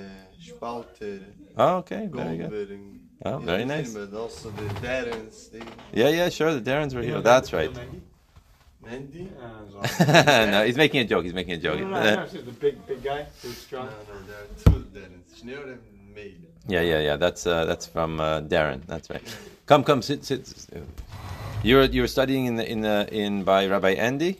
Spalter, 0.42 1.20
Oh, 1.58 1.78
okay, 1.78 2.10
very 2.12 2.38
good. 2.38 2.72
And 2.72 3.00
Oh, 3.24 3.38
very 3.38 3.66
nice. 3.66 3.94
But 3.94 4.14
also 4.14 4.50
the 4.50 4.68
Darrens, 4.82 5.50
they, 5.50 5.62
Yeah, 5.94 6.10
yeah, 6.10 6.30
sure, 6.30 6.54
the 6.54 6.62
Darrens 6.62 6.96
were 6.96 7.02
here. 7.04 7.22
That's 7.22 7.54
right. 7.54 7.72
Mandy. 8.88 9.30
no, 10.52 10.66
he's 10.66 10.78
making 10.78 11.02
a 11.02 11.06
joke, 11.06 11.26
he's 11.26 11.34
making 11.34 11.54
a 11.54 11.58
joke. 11.58 11.80
No, 11.80 11.90
no, 11.90 12.04
no, 12.04 12.16
no, 12.16 12.26
the 12.26 12.52
big, 12.52 12.86
big 12.88 13.04
guy 13.04 13.26
who's 13.42 13.58
strong. 13.58 13.88
no, 13.88 13.92
there 14.28 14.38
are 14.38 14.48
two 14.64 14.86
Darrens. 14.94 15.28
Schneur 15.38 15.74
and 15.74 16.16
Maid. 16.16 16.48
Yeah, 16.68 16.82
yeah, 16.82 17.00
yeah. 17.00 17.16
That's 17.18 17.46
uh, 17.46 17.66
that's 17.66 17.86
from 17.86 18.20
uh, 18.20 18.42
Darren. 18.42 18.82
That's 18.88 19.10
right. 19.10 19.22
Come, 19.66 19.84
come, 19.84 20.02
sit, 20.02 20.24
sit. 20.24 20.48
You 21.64 21.76
were 21.78 21.86
you 21.86 22.02
were 22.02 22.08
studying 22.08 22.46
in 22.46 22.56
the 22.56 22.66
in 22.70 22.82
the 22.82 23.08
in 23.12 23.44
by 23.44 23.68
Rabbi 23.68 23.92
Andy. 23.92 24.40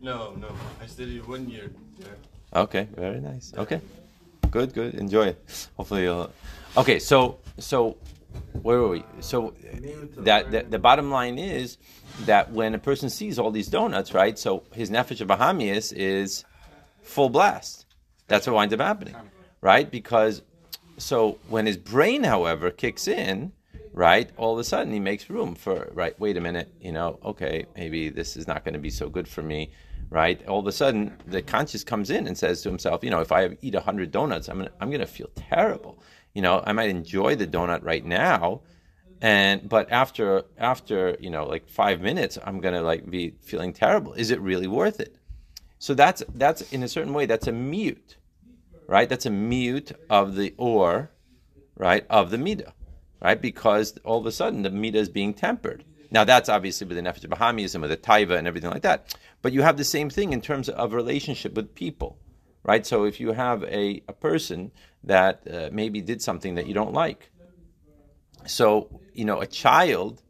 No, 0.00 0.34
no. 0.34 0.48
I 0.82 0.86
studied 0.86 1.26
one 1.26 1.48
year 1.48 1.70
there. 1.98 2.16
Okay, 2.54 2.88
very 2.96 3.20
nice. 3.20 3.52
Okay, 3.56 3.80
good, 4.50 4.72
good. 4.72 4.94
Enjoy 4.94 5.26
it. 5.26 5.68
Hopefully, 5.76 6.02
you'll. 6.02 6.30
Okay, 6.76 6.98
so 6.98 7.38
so 7.58 7.96
where 8.62 8.78
were 8.78 8.88
we? 8.88 9.04
So 9.20 9.54
that 10.18 10.70
the, 10.70 10.78
bottom 10.78 11.10
line 11.10 11.38
is 11.38 11.78
that 12.26 12.52
when 12.52 12.74
a 12.74 12.78
person 12.78 13.08
sees 13.08 13.38
all 13.38 13.50
these 13.50 13.68
donuts, 13.68 14.12
right? 14.12 14.38
So 14.38 14.64
his 14.72 14.90
nefesh 14.90 15.20
of 15.20 15.28
Bahamias 15.28 15.92
is 15.96 16.44
full 17.02 17.28
blast. 17.28 17.86
That's 18.28 18.46
what 18.46 18.54
winds 18.54 18.74
up 18.74 18.80
happening, 18.80 19.16
right? 19.60 19.90
Because 19.90 20.42
so 20.98 21.38
when 21.48 21.66
his 21.66 21.76
brain, 21.76 22.24
however, 22.24 22.70
kicks 22.70 23.08
in, 23.08 23.52
right, 23.92 24.30
all 24.36 24.52
of 24.52 24.58
a 24.58 24.64
sudden 24.64 24.92
he 24.92 25.00
makes 25.00 25.30
room 25.30 25.54
for 25.54 25.90
right. 25.94 26.18
Wait 26.20 26.36
a 26.36 26.40
minute, 26.40 26.72
you 26.80 26.92
know, 26.92 27.18
okay, 27.24 27.66
maybe 27.76 28.08
this 28.08 28.36
is 28.36 28.46
not 28.46 28.64
going 28.64 28.74
to 28.74 28.80
be 28.80 28.90
so 28.90 29.08
good 29.08 29.26
for 29.26 29.42
me, 29.42 29.70
right? 30.10 30.46
All 30.46 30.60
of 30.60 30.66
a 30.66 30.72
sudden, 30.72 31.16
the 31.26 31.42
conscious 31.42 31.82
comes 31.82 32.10
in 32.10 32.26
and 32.26 32.36
says 32.36 32.62
to 32.62 32.68
himself, 32.68 33.02
you 33.02 33.10
know, 33.10 33.20
if 33.20 33.32
I 33.32 33.56
eat 33.62 33.74
hundred 33.74 34.10
donuts, 34.10 34.48
I'm 34.48 34.58
gonna, 34.58 34.70
I'm 34.80 34.90
going 34.90 35.00
to 35.00 35.06
feel 35.06 35.30
terrible. 35.34 36.02
You 36.34 36.42
know, 36.42 36.62
I 36.64 36.72
might 36.72 36.90
enjoy 36.90 37.36
the 37.36 37.46
donut 37.46 37.84
right 37.84 38.04
now, 38.04 38.62
and 39.20 39.68
but 39.68 39.90
after 39.90 40.44
after 40.56 41.16
you 41.20 41.30
know 41.30 41.44
like 41.46 41.68
five 41.68 42.00
minutes, 42.00 42.38
I'm 42.42 42.60
to 42.60 42.80
like 42.80 43.10
be 43.10 43.34
feeling 43.42 43.72
terrible. 43.72 44.12
Is 44.14 44.30
it 44.30 44.40
really 44.40 44.66
worth 44.66 45.00
it? 45.00 45.16
So 45.78 45.94
that's 45.94 46.22
that's 46.34 46.62
in 46.72 46.82
a 46.82 46.88
certain 46.88 47.14
way 47.14 47.26
that's 47.26 47.46
a 47.46 47.52
mute 47.52 48.16
right? 48.90 49.08
That's 49.08 49.24
a 49.24 49.30
mute 49.30 49.92
of 50.10 50.34
the 50.34 50.52
or, 50.58 51.12
right, 51.76 52.04
of 52.10 52.30
the 52.30 52.36
midah, 52.36 52.72
right? 53.22 53.40
Because 53.40 53.96
all 54.04 54.18
of 54.18 54.26
a 54.26 54.32
sudden 54.32 54.62
the 54.62 54.70
midah 54.70 54.96
is 54.96 55.08
being 55.08 55.32
tempered. 55.32 55.84
Now 56.10 56.24
that's 56.24 56.48
obviously 56.48 56.88
with 56.88 56.96
the 56.96 57.02
nefesh 57.04 57.24
bahamias 57.28 57.76
and 57.76 57.82
with 57.82 57.92
the 57.92 57.96
taiva 57.96 58.36
and 58.36 58.48
everything 58.48 58.70
like 58.70 58.82
that. 58.82 59.16
But 59.42 59.52
you 59.52 59.62
have 59.62 59.76
the 59.76 59.84
same 59.84 60.10
thing 60.10 60.32
in 60.32 60.40
terms 60.40 60.68
of 60.68 60.92
relationship 60.92 61.54
with 61.54 61.72
people, 61.76 62.18
right? 62.64 62.86
So 62.86 63.04
if 63.04 63.20
you 63.20 63.32
have 63.32 63.62
a, 63.64 64.02
a 64.08 64.12
person 64.12 64.72
that 65.04 65.42
uh, 65.50 65.70
maybe 65.72 66.00
did 66.00 66.20
something 66.22 66.54
that 66.56 66.66
you 66.66 66.74
don't 66.74 66.92
like, 66.92 67.30
so 68.46 69.00
you 69.12 69.24
know 69.24 69.40
a 69.40 69.46
child 69.46 70.22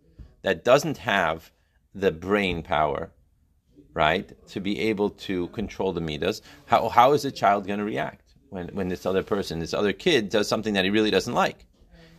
that 0.42 0.64
doesn't 0.64 0.98
have 0.98 1.50
the 1.94 2.10
brain 2.10 2.62
power, 2.62 3.10
right, 3.94 4.32
to 4.48 4.60
be 4.60 4.80
able 4.80 5.10
to 5.10 5.48
control 5.48 5.92
the 5.92 6.00
midas, 6.00 6.42
how, 6.66 6.88
how 6.88 7.12
is 7.12 7.24
a 7.24 7.30
child 7.30 7.66
going 7.66 7.78
to 7.78 7.84
react 7.84 8.34
when, 8.50 8.68
when 8.68 8.88
this 8.88 9.06
other 9.06 9.22
person, 9.22 9.58
this 9.58 9.74
other 9.74 9.92
kid, 9.92 10.28
does 10.28 10.48
something 10.48 10.74
that 10.74 10.84
he 10.84 10.90
really 10.90 11.10
doesn't 11.10 11.34
like? 11.34 11.66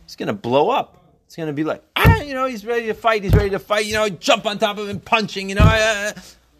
He's 0.04 0.16
going 0.16 0.28
to 0.28 0.32
blow 0.34 0.70
up. 0.70 0.98
It's 1.26 1.36
going 1.36 1.46
to 1.46 1.54
be 1.54 1.64
like, 1.64 1.82
ah, 1.96 2.20
you 2.20 2.34
know, 2.34 2.46
he's 2.46 2.66
ready 2.66 2.86
to 2.86 2.94
fight. 2.94 3.24
He's 3.24 3.34
ready 3.34 3.50
to 3.50 3.58
fight. 3.58 3.86
You 3.86 3.94
know, 3.94 4.08
jump 4.10 4.44
on 4.44 4.58
top 4.58 4.76
of 4.76 4.88
him, 4.88 5.00
punching. 5.00 5.48
You 5.48 5.54
know, 5.54 5.62
uh, 5.64 6.12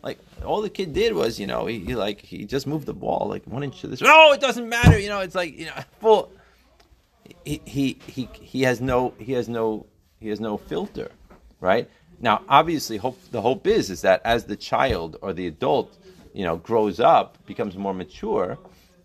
like 0.03 0.19
all 0.45 0.61
the 0.61 0.71
kid 0.71 0.93
did 0.93 1.15
was, 1.15 1.39
you 1.39 1.47
know, 1.47 1.67
he, 1.67 1.79
he 1.79 1.95
like 1.95 2.21
he 2.21 2.45
just 2.45 2.67
moved 2.67 2.87
the 2.87 2.95
ball 2.95 3.27
like 3.29 3.45
one 3.47 3.63
inch 3.63 3.81
to 3.81 3.87
this. 3.87 4.01
No, 4.01 4.33
it 4.33 4.41
doesn't 4.41 4.69
matter. 4.69 4.99
You 4.99 5.09
know, 5.09 5.21
it's 5.21 5.35
like 5.35 5.57
you 5.59 5.67
know, 5.67 5.75
full. 6.01 6.33
He 7.45 7.63
he 7.65 7.99
he 8.07 8.29
he 8.41 8.63
has 8.63 8.81
no 8.81 9.15
he 9.19 9.33
has 9.33 9.49
no 9.49 9.87
he 10.19 10.29
has 10.29 10.41
no 10.41 10.57
filter, 10.57 11.11
right? 11.61 11.89
Now, 12.21 12.43
obviously, 12.49 12.97
hope 12.97 13.19
the 13.31 13.41
hope 13.41 13.67
is 13.67 13.91
is 13.91 14.03
that 14.03 14.23
as 14.25 14.45
the 14.45 14.57
child 14.57 15.17
or 15.23 15.33
the 15.33 15.47
adult, 15.47 15.97
you 16.33 16.45
know, 16.45 16.57
grows 16.57 16.99
up, 17.01 17.39
becomes 17.47 17.77
more 17.77 17.95
mature. 17.95 18.59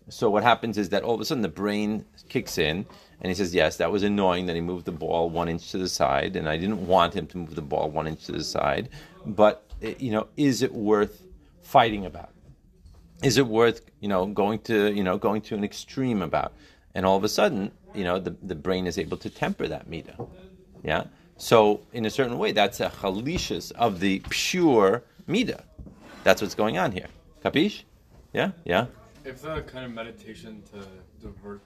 So 0.08 0.30
what 0.30 0.42
happens 0.42 0.78
is 0.78 0.88
that 0.88 1.02
all 1.02 1.14
of 1.14 1.20
a 1.20 1.24
sudden 1.24 1.42
the 1.42 1.48
brain 1.48 2.04
kicks 2.28 2.58
in, 2.58 2.86
and 3.20 3.30
he 3.30 3.34
says, 3.34 3.54
"Yes, 3.54 3.76
that 3.76 3.92
was 3.92 4.02
annoying 4.02 4.46
that 4.46 4.56
he 4.56 4.62
moved 4.62 4.84
the 4.84 4.92
ball 4.92 5.30
one 5.30 5.48
inch 5.48 5.70
to 5.70 5.78
the 5.78 5.88
side, 5.88 6.34
and 6.34 6.48
I 6.48 6.56
didn't 6.56 6.86
want 6.86 7.14
him 7.14 7.26
to 7.28 7.38
move 7.38 7.54
the 7.54 7.62
ball 7.62 7.90
one 7.90 8.08
inch 8.08 8.24
to 8.26 8.32
the 8.32 8.44
side. 8.44 8.88
But 9.26 9.67
you 9.80 10.10
know, 10.10 10.26
is 10.36 10.62
it 10.62 10.72
worth 10.72 11.22
fighting 11.62 12.06
about? 12.06 12.30
Is 13.22 13.36
it 13.36 13.46
worth 13.46 13.80
you 14.00 14.08
know 14.08 14.26
going 14.26 14.60
to 14.60 14.92
you 14.92 15.02
know 15.02 15.18
going 15.18 15.42
to 15.42 15.54
an 15.54 15.64
extreme 15.64 16.22
about? 16.22 16.52
and 16.98 17.06
all 17.06 17.16
of 17.16 17.22
a 17.22 17.28
sudden, 17.28 17.70
you 17.94 18.02
know, 18.02 18.18
the, 18.18 18.34
the 18.42 18.56
brain 18.56 18.86
is 18.86 18.98
able 18.98 19.16
to 19.18 19.30
temper 19.30 19.68
that 19.68 19.88
midah. 19.88 20.28
Yeah. 20.82 21.04
So 21.36 21.80
in 21.92 22.06
a 22.06 22.10
certain 22.10 22.38
way, 22.38 22.50
that's 22.50 22.80
a 22.80 22.90
chalishus 22.90 23.70
of 23.72 24.00
the 24.00 24.20
pure 24.30 25.04
midah. 25.28 25.62
That's 26.24 26.42
what's 26.42 26.56
going 26.56 26.76
on 26.76 26.90
here. 26.90 27.06
Capish? 27.40 27.84
Yeah. 28.32 28.50
Yeah. 28.64 28.86
If 29.24 29.42
the 29.42 29.62
kind 29.62 29.84
of 29.84 29.92
meditation 29.92 30.62
to 30.72 30.84
divert 31.24 31.62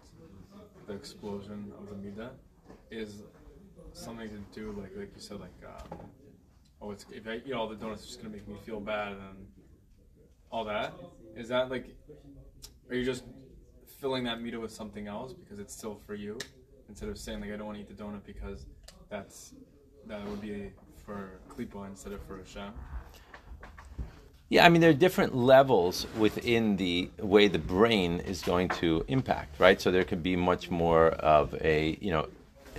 the 0.87 0.93
explosion 0.93 1.73
of 1.79 1.89
the 1.89 1.95
midah 1.95 2.31
is 2.91 3.23
something 3.95 4.29
to 4.29 4.61
do, 4.61 4.73
like 4.73 4.93
like 4.97 5.13
you 5.15 5.21
said, 5.21 5.41
like 5.41 5.51
um, 5.67 5.99
oh, 6.83 6.91
it's 6.91 7.07
if 7.13 7.27
I 7.27 7.41
eat 7.47 7.53
all 7.53 7.69
the 7.69 7.77
donuts, 7.77 8.03
it's 8.03 8.11
just 8.11 8.23
gonna 8.23 8.35
make 8.35 8.47
me 8.47 8.57
feel 8.67 8.81
bad 8.81 9.13
and 9.13 9.47
all 10.51 10.65
that. 10.65 10.93
Is 11.37 11.49
that 11.49 11.71
like, 11.71 11.87
are 12.91 12.95
you 12.95 13.05
just 13.05 13.25
filling 14.01 14.25
that 14.25 14.43
meter 14.43 14.61
with 14.61 14.73
something 14.73 15.07
else 15.07 15.33
because 15.33 15.59
it's 15.59 15.73
still 15.73 16.01
for 16.07 16.15
you, 16.15 16.39
instead 16.89 17.09
of 17.09 17.19
saying 17.19 17.41
like 17.41 17.51
I 17.53 17.57
don't 17.57 17.67
want 17.67 17.79
to 17.79 17.83
eat 17.83 17.97
the 17.97 18.03
donut 18.03 18.25
because 18.27 18.67
that's 19.09 19.55
that 20.07 20.27
would 20.27 20.41
be 20.41 20.73
for 21.07 21.39
klipa 21.49 21.87
instead 21.87 22.13
of 22.13 22.23
for 22.25 22.39
Hashem. 22.39 22.73
Yeah, 24.49 24.67
I 24.67 24.69
mean, 24.69 24.83
there 24.83 24.91
are 24.91 25.05
different 25.09 25.35
levels 25.35 26.07
within 26.19 26.77
the 26.77 27.09
way 27.19 27.49
the 27.49 27.59
brain 27.59 28.21
is 28.21 28.43
going 28.43 28.69
to 28.81 29.03
impact, 29.09 29.59
right? 29.59 29.81
So 29.81 29.91
there 29.91 30.05
could 30.05 30.23
be 30.23 30.37
much 30.37 30.71
more 30.71 31.09
of 31.09 31.55
a, 31.63 31.97
you 32.03 32.11
know, 32.11 32.29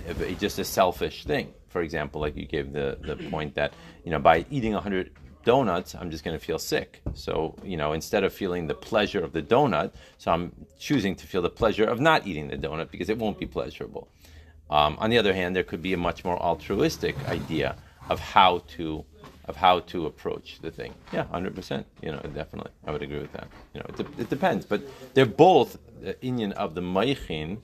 a, 0.06 0.34
just 0.34 0.60
a 0.60 0.64
selfish 0.64 1.24
thing. 1.24 1.52
For 1.74 1.82
example, 1.82 2.20
like 2.20 2.36
you 2.36 2.46
gave 2.46 2.72
the, 2.72 2.96
the 3.00 3.16
point 3.32 3.56
that, 3.56 3.74
you 4.04 4.12
know, 4.12 4.20
by 4.20 4.46
eating 4.48 4.74
100 4.74 5.10
donuts, 5.44 5.96
I'm 5.96 6.08
just 6.08 6.22
going 6.22 6.38
to 6.38 6.44
feel 6.44 6.60
sick. 6.60 7.02
So, 7.14 7.56
you 7.64 7.76
know, 7.76 7.94
instead 7.94 8.22
of 8.22 8.32
feeling 8.32 8.68
the 8.68 8.76
pleasure 8.76 9.24
of 9.24 9.32
the 9.32 9.42
donut, 9.42 9.90
so 10.16 10.30
I'm 10.30 10.52
choosing 10.78 11.16
to 11.16 11.26
feel 11.26 11.42
the 11.42 11.50
pleasure 11.50 11.84
of 11.84 11.98
not 11.98 12.28
eating 12.28 12.46
the 12.46 12.56
donut 12.56 12.92
because 12.92 13.08
it 13.08 13.18
won't 13.18 13.40
be 13.40 13.46
pleasurable. 13.46 14.06
Um, 14.70 14.96
on 15.00 15.10
the 15.10 15.18
other 15.18 15.34
hand, 15.34 15.56
there 15.56 15.64
could 15.64 15.82
be 15.82 15.92
a 15.94 15.96
much 15.96 16.24
more 16.24 16.40
altruistic 16.40 17.16
idea 17.28 17.74
of 18.08 18.20
how 18.20 18.62
to 18.76 19.04
of 19.46 19.56
how 19.56 19.80
to 19.80 20.06
approach 20.06 20.60
the 20.62 20.70
thing. 20.70 20.94
Yeah, 21.12 21.24
hundred 21.24 21.54
percent. 21.56 21.86
You 22.02 22.12
know, 22.12 22.20
definitely, 22.34 22.70
I 22.86 22.92
would 22.92 23.02
agree 23.02 23.18
with 23.18 23.32
that. 23.32 23.48
You 23.74 23.80
know, 23.80 23.86
it, 23.88 23.96
de- 23.96 24.22
it 24.22 24.30
depends, 24.30 24.64
but 24.64 24.80
they're 25.12 25.26
both 25.26 25.76
the 26.00 26.14
Inyan 26.22 26.52
of 26.52 26.74
the 26.76 26.80
Maichin. 26.80 27.58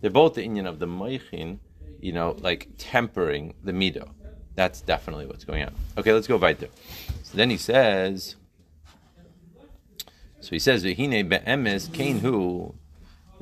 They're 0.00 0.10
both 0.22 0.34
the 0.34 0.44
Inyan 0.48 0.66
of 0.66 0.78
the 0.78 0.86
Maichin. 0.86 1.58
You 2.02 2.12
know, 2.12 2.36
like 2.40 2.68
tempering 2.76 3.54
the 3.64 3.72
mido. 3.72 4.10
That's 4.54 4.82
definitely 4.82 5.26
what's 5.26 5.44
going 5.44 5.62
on. 5.62 5.74
Okay, 5.96 6.12
let's 6.12 6.26
go 6.26 6.36
weiter. 6.36 6.68
So 7.22 7.38
then 7.38 7.48
he 7.48 7.56
says. 7.56 8.36
So 10.40 10.50
he 10.50 10.58
says, 10.58 10.84
"V'hine 10.84 11.28
be'emes 11.28 11.90
kain 11.92 12.18
hu." 12.18 12.74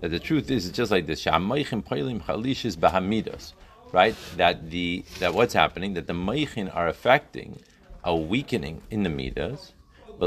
That 0.00 0.10
the 0.10 0.20
truth 0.20 0.50
is, 0.50 0.66
it's 0.66 0.76
just 0.76 0.90
like 0.92 1.06
this. 1.06 1.22
Sha'amaychim 1.24 1.82
pailim 1.84 2.22
chalishis 2.22 2.76
bahamidos, 2.76 3.54
right? 3.92 4.14
That 4.36 4.70
the 4.70 5.04
that 5.18 5.34
what's 5.34 5.54
happening 5.54 5.94
that 5.94 6.06
the 6.06 6.12
meichin 6.12 6.70
are 6.74 6.86
affecting 6.86 7.60
a 8.04 8.14
weakening 8.14 8.82
in 8.90 9.02
the 9.02 9.10
midos. 9.10 9.72
So 10.18 10.26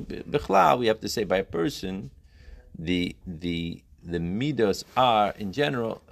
b'chlal, 0.00 0.78
we 0.78 0.86
have 0.86 1.00
to 1.00 1.08
say 1.10 1.24
by 1.24 1.36
a 1.36 1.44
person, 1.44 2.10
the 2.78 3.16
the 3.26 3.82
the 4.06 4.18
midos 4.18 4.84
are 4.96 5.34
in 5.38 5.52
general 5.52 6.02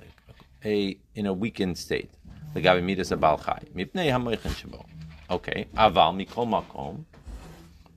a 0.64 0.98
in 1.14 1.26
a 1.26 1.32
weakened 1.32 1.78
state. 1.78 2.10
Legabe 2.54 2.82
midos 2.82 3.16
abal 3.16 3.42
chai 3.44 3.62
mipnei 3.74 4.10
shabo. 4.10 4.84
Okay, 5.30 5.66
aval 5.76 6.14
mikol 6.14 6.46
makom. 6.46 7.04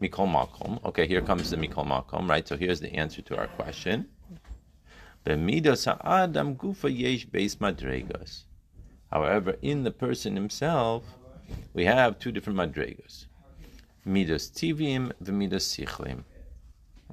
Mikol 0.01 0.27
Makom. 0.31 0.83
Okay, 0.85 1.07
here 1.07 1.21
comes 1.21 1.49
the 1.49 1.57
Mikol 1.57 1.87
Makom, 1.87 2.29
right? 2.29 2.47
So 2.47 2.55
here's 2.55 2.79
the 2.79 2.93
answer 2.93 3.21
to 3.23 3.37
our 3.37 3.47
question. 3.47 4.07
Bemidos 5.25 5.85
ha'adam 5.85 6.55
gufa 6.55 6.95
yesh 6.95 7.27
beis 7.27 7.55
madregas. 7.57 8.43
However, 9.11 9.55
in 9.61 9.83
the 9.83 9.91
person 9.91 10.35
himself, 10.35 11.03
we 11.73 11.85
have 11.85 12.19
two 12.19 12.31
different 12.31 12.59
madregas. 12.59 13.25
Midos 14.05 14.51
tivim 14.51 15.11
v'midos 15.23 15.65
sichlim. 15.65 16.23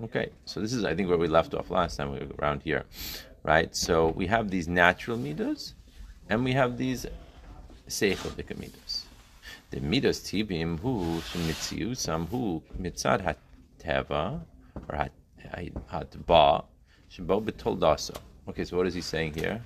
Okay, 0.02 0.30
so 0.44 0.60
this 0.60 0.72
is, 0.72 0.84
I 0.84 0.94
think, 0.94 1.08
where 1.08 1.18
we 1.18 1.28
left 1.28 1.54
off 1.54 1.70
last 1.70 1.96
time 1.96 2.10
we 2.10 2.18
were 2.18 2.34
around 2.40 2.62
here, 2.62 2.84
right? 3.44 3.74
So 3.74 4.08
we 4.08 4.26
have 4.26 4.50
these 4.50 4.66
natural 4.66 5.16
midos, 5.16 5.74
and 6.28 6.44
we 6.44 6.52
have 6.52 6.76
these 6.76 7.06
seichel 7.88 8.32
midos. 8.56 9.02
The 9.70 9.80
midas 9.80 10.20
tibim 10.20 10.80
hu 10.80 11.20
shemitziusam 11.20 12.28
hu 12.28 12.62
mitzad 12.80 13.36
hateva 13.78 14.40
or 14.88 15.08
hatba 15.92 16.64
shebo 17.10 17.44
betoldaso. 17.44 18.16
Okay, 18.48 18.64
so 18.64 18.76
what 18.76 18.86
is 18.88 18.94
he 18.94 19.00
saying 19.00 19.34
here? 19.34 19.62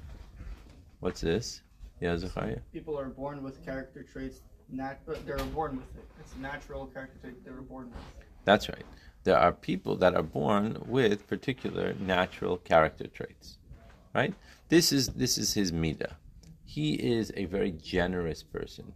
What's 1.01 1.23
this? 1.23 1.63
Yeah, 2.01 2.17
Zachariah. 2.17 2.59
People 2.73 2.99
are 2.99 3.09
born 3.09 3.43
with 3.43 3.65
character 3.65 4.03
traits. 4.03 4.43
Nat- 4.71 5.01
they're 5.25 5.39
born 5.39 5.77
with 5.77 5.97
it. 5.97 6.05
It's 6.21 6.37
natural 6.37 6.87
character 6.87 7.19
trait 7.23 7.45
they 7.45 7.51
were 7.51 7.63
born 7.63 7.87
with. 7.87 8.27
That's 8.45 8.69
right. 8.69 8.85
There 9.29 9.37
are 9.37 9.53
people 9.53 9.95
that 9.97 10.15
are 10.15 10.23
born 10.23 10.83
with 10.87 11.27
particular 11.27 11.93
natural 12.01 12.57
character 12.57 13.07
traits, 13.09 13.59
right? 14.15 14.33
This 14.71 14.91
is 14.91 15.09
this 15.09 15.37
is 15.37 15.53
his 15.53 15.71
midah. 15.71 16.15
He 16.65 16.95
is 16.95 17.31
a 17.37 17.45
very 17.45 17.73
generous 17.73 18.43
person. 18.43 18.95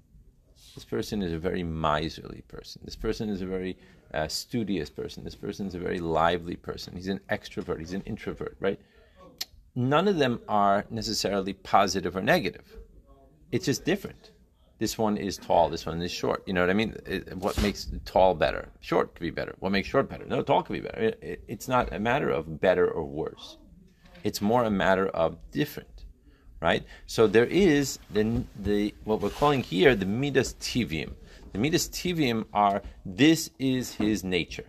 This 0.74 0.86
person 0.86 1.20
is 1.20 1.34
a 1.34 1.38
very 1.38 1.62
miserly 1.62 2.44
person. 2.48 2.80
This 2.82 2.96
person 2.96 3.28
is 3.28 3.42
a 3.42 3.46
very 3.56 3.76
uh, 4.14 4.26
studious 4.26 4.88
person. 4.88 5.22
This 5.22 5.34
person 5.34 5.66
is 5.66 5.74
a 5.74 5.78
very 5.88 5.98
lively 5.98 6.56
person. 6.56 6.96
He's 6.96 7.08
an 7.08 7.20
extrovert. 7.28 7.80
He's 7.80 7.92
an 7.92 8.04
introvert, 8.06 8.56
right? 8.58 8.80
None 9.74 10.08
of 10.08 10.16
them 10.16 10.40
are 10.48 10.86
necessarily 10.88 11.52
positive 11.52 12.16
or 12.16 12.22
negative. 12.22 12.78
It's 13.50 13.66
just 13.66 13.84
different. 13.84 14.30
This 14.78 14.98
one 14.98 15.16
is 15.16 15.36
tall. 15.36 15.68
This 15.68 15.86
one 15.86 16.02
is 16.02 16.10
short. 16.10 16.42
You 16.46 16.54
know 16.54 16.60
what 16.60 16.70
I 16.70 16.74
mean? 16.74 16.96
It, 17.06 17.36
what 17.36 17.60
makes 17.62 17.90
tall 18.04 18.34
better? 18.34 18.68
Short 18.80 19.14
could 19.14 19.22
be 19.22 19.30
better. 19.30 19.54
What 19.60 19.70
makes 19.70 19.88
short 19.88 20.08
better? 20.08 20.24
No, 20.24 20.42
tall 20.42 20.62
could 20.62 20.72
be 20.72 20.80
better. 20.80 21.00
It, 21.00 21.18
it, 21.22 21.44
it's 21.46 21.68
not 21.68 21.92
a 21.92 22.00
matter 22.00 22.30
of 22.30 22.60
better 22.60 22.88
or 22.90 23.04
worse. 23.04 23.58
It's 24.24 24.40
more 24.40 24.64
a 24.64 24.70
matter 24.70 25.06
of 25.08 25.36
different 25.50 25.92
right? 26.62 26.84
So 27.06 27.26
there 27.26 27.44
is 27.44 27.98
the, 28.10 28.44
the 28.56 28.94
what 29.04 29.20
we're 29.20 29.30
calling 29.30 29.62
here 29.62 29.94
the 29.96 30.06
midas 30.06 30.54
tivium. 30.54 31.12
The 31.52 31.58
midas 31.58 31.88
tivium 31.88 32.46
are 32.54 32.82
this 33.04 33.50
is 33.58 33.94
his 33.94 34.24
nature. 34.24 34.66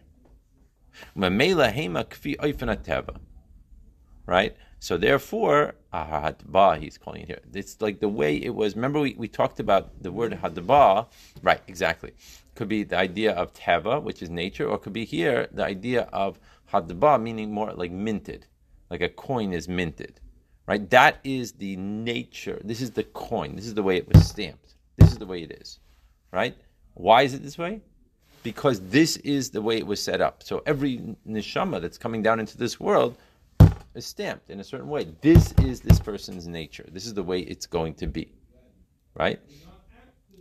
Right? 4.26 4.56
So 4.84 4.98
therefore, 4.98 5.76
hadba, 5.94 6.78
he's 6.78 6.98
calling 6.98 7.22
it 7.22 7.28
here. 7.28 7.40
It's 7.54 7.82
like 7.82 8.02
the 8.02 8.10
way 8.10 8.36
it 8.36 8.54
was. 8.54 8.76
Remember, 8.76 9.00
we, 9.00 9.16
we 9.18 9.30
talked 9.30 9.60
about 9.62 10.04
the 10.04 10.12
word 10.12 10.34
hadba. 10.34 11.08
Right, 11.42 11.62
exactly. 11.68 12.12
Could 12.56 12.68
be 12.68 12.84
the 12.84 12.98
idea 12.98 13.32
of 13.34 13.54
teva, 13.54 14.04
which 14.04 14.22
is 14.22 14.30
nature, 14.30 14.68
or 14.68 14.78
could 14.78 14.92
be 14.92 15.06
here 15.06 15.48
the 15.54 15.64
idea 15.64 16.10
of 16.12 16.38
hadba, 16.72 17.22
meaning 17.22 17.50
more 17.52 17.72
like 17.74 17.92
minted, 17.92 18.46
like 18.90 19.02
a 19.02 19.10
coin 19.10 19.54
is 19.54 19.70
minted 19.70 20.20
right? 20.68 20.90
That 20.90 21.20
is 21.24 21.54
the 21.54 21.76
nature. 21.76 22.60
This 22.64 22.82
is 22.82 22.92
the 22.92 23.04
coin. 23.04 23.56
This 23.56 23.66
is 23.66 23.74
the 23.74 23.84
way 23.84 23.98
it 23.98 24.08
was 24.08 24.26
stamped. 24.26 24.76
This 24.98 25.12
is 25.12 25.18
the 25.18 25.26
way 25.26 25.44
it 25.44 25.52
is, 25.52 25.80
right? 26.32 26.56
Why 26.94 27.24
is 27.24 27.34
it 27.34 27.44
this 27.44 27.58
way? 27.58 27.82
Because 28.44 28.80
this 28.82 29.18
is 29.18 29.50
the 29.50 29.62
way 29.62 29.78
it 29.78 29.88
was 29.88 30.02
set 30.02 30.22
up. 30.22 30.44
So 30.44 30.64
every 30.66 31.02
neshama 31.28 31.82
that's 31.82 31.98
coming 31.98 32.22
down 32.22 32.40
into 32.40 32.58
this 32.58 32.80
world 32.80 33.18
is 33.96 34.06
stamped 34.06 34.50
in 34.50 34.60
a 34.60 34.64
certain 34.64 34.88
way. 34.88 35.08
This 35.22 35.54
is 35.60 35.82
this 35.82 36.00
person's 36.00 36.48
nature. 36.48 36.86
This 36.92 37.06
is 37.06 37.14
the 37.14 37.24
way 37.24 37.40
it's 37.40 37.66
going 37.66 37.94
to 37.96 38.08
be, 38.08 38.34
right? 39.16 39.40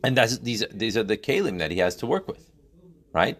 And 0.04 0.16
that's 0.16 0.38
these 0.38 0.64
these 0.72 0.96
are 0.96 1.02
the 1.02 1.16
kalim 1.16 1.58
that 1.58 1.70
he 1.70 1.78
has 1.78 1.96
to 1.96 2.06
work 2.06 2.26
with, 2.26 2.50
right? 3.12 3.38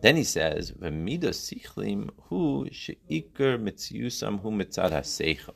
Then 0.00 0.16
he 0.16 0.24
says, 0.24 0.72
"V'midas 0.72 1.38
sichlim 1.46 2.10
hu 2.28 2.66
sheikar 2.70 3.58
mitziusam 3.58 4.40
hu 4.40 4.50
mitzad 4.50 4.90
haseichel." 4.90 5.54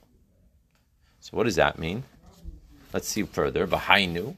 So 1.21 1.37
what 1.37 1.45
does 1.45 1.57
that 1.57 1.79
mean? 1.79 2.05
Let's 2.93 3.09
see 3.09 3.25
further. 3.25 3.67
V'hainu 3.67 4.37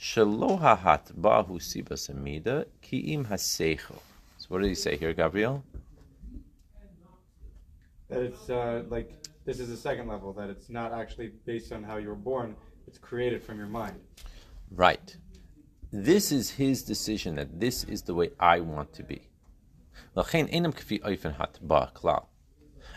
shaloha 0.00 0.78
hatbahu 0.78 1.60
sibas 1.60 2.08
amida 2.08 2.66
kiim 2.82 3.26
haseichel. 3.26 3.98
So 4.38 4.46
what 4.48 4.62
did 4.62 4.68
he 4.68 4.74
say 4.74 4.96
here, 4.96 5.12
Gabriel? 5.12 5.62
That 8.12 8.22
it's 8.22 8.50
uh, 8.50 8.82
like 8.90 9.10
this 9.46 9.58
is 9.58 9.68
the 9.70 9.76
second 9.76 10.06
level. 10.06 10.34
That 10.34 10.50
it's 10.50 10.68
not 10.68 10.92
actually 10.92 11.32
based 11.46 11.72
on 11.72 11.82
how 11.82 11.96
you 11.96 12.08
were 12.08 12.14
born. 12.14 12.54
It's 12.86 12.98
created 12.98 13.42
from 13.42 13.56
your 13.56 13.68
mind. 13.68 13.98
Right. 14.70 15.16
This 15.90 16.30
is 16.30 16.50
his 16.50 16.82
decision 16.82 17.36
that 17.36 17.58
this 17.58 17.84
is 17.84 18.02
the 18.02 18.14
way 18.14 18.30
I 18.38 18.60
want 18.60 18.92
to 18.94 19.02
be. 19.02 19.28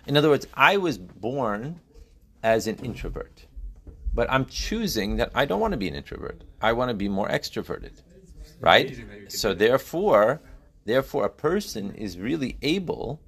In 0.08 0.18
other 0.18 0.30
words, 0.30 0.48
I 0.54 0.78
was 0.78 0.98
born 0.98 1.80
as 2.44 2.68
an 2.68 2.76
introvert. 2.78 3.46
But 4.14 4.30
I'm 4.30 4.46
choosing 4.46 5.16
that 5.18 5.32
I 5.34 5.46
don't 5.46 5.62
want 5.62 5.72
to 5.72 5.78
be 5.78 5.88
an 5.88 5.96
introvert. 5.96 6.44
I 6.62 6.74
want 6.74 6.90
to 6.90 6.94
be 6.94 7.08
more 7.08 7.30
extroverted. 7.30 8.02
Right? 8.60 8.98
So 9.28 9.54
therefore, 9.54 10.42
therefore 10.84 11.26
a 11.26 11.30
person 11.30 11.96
is 11.96 12.18
really 12.18 12.58
able 12.62 13.22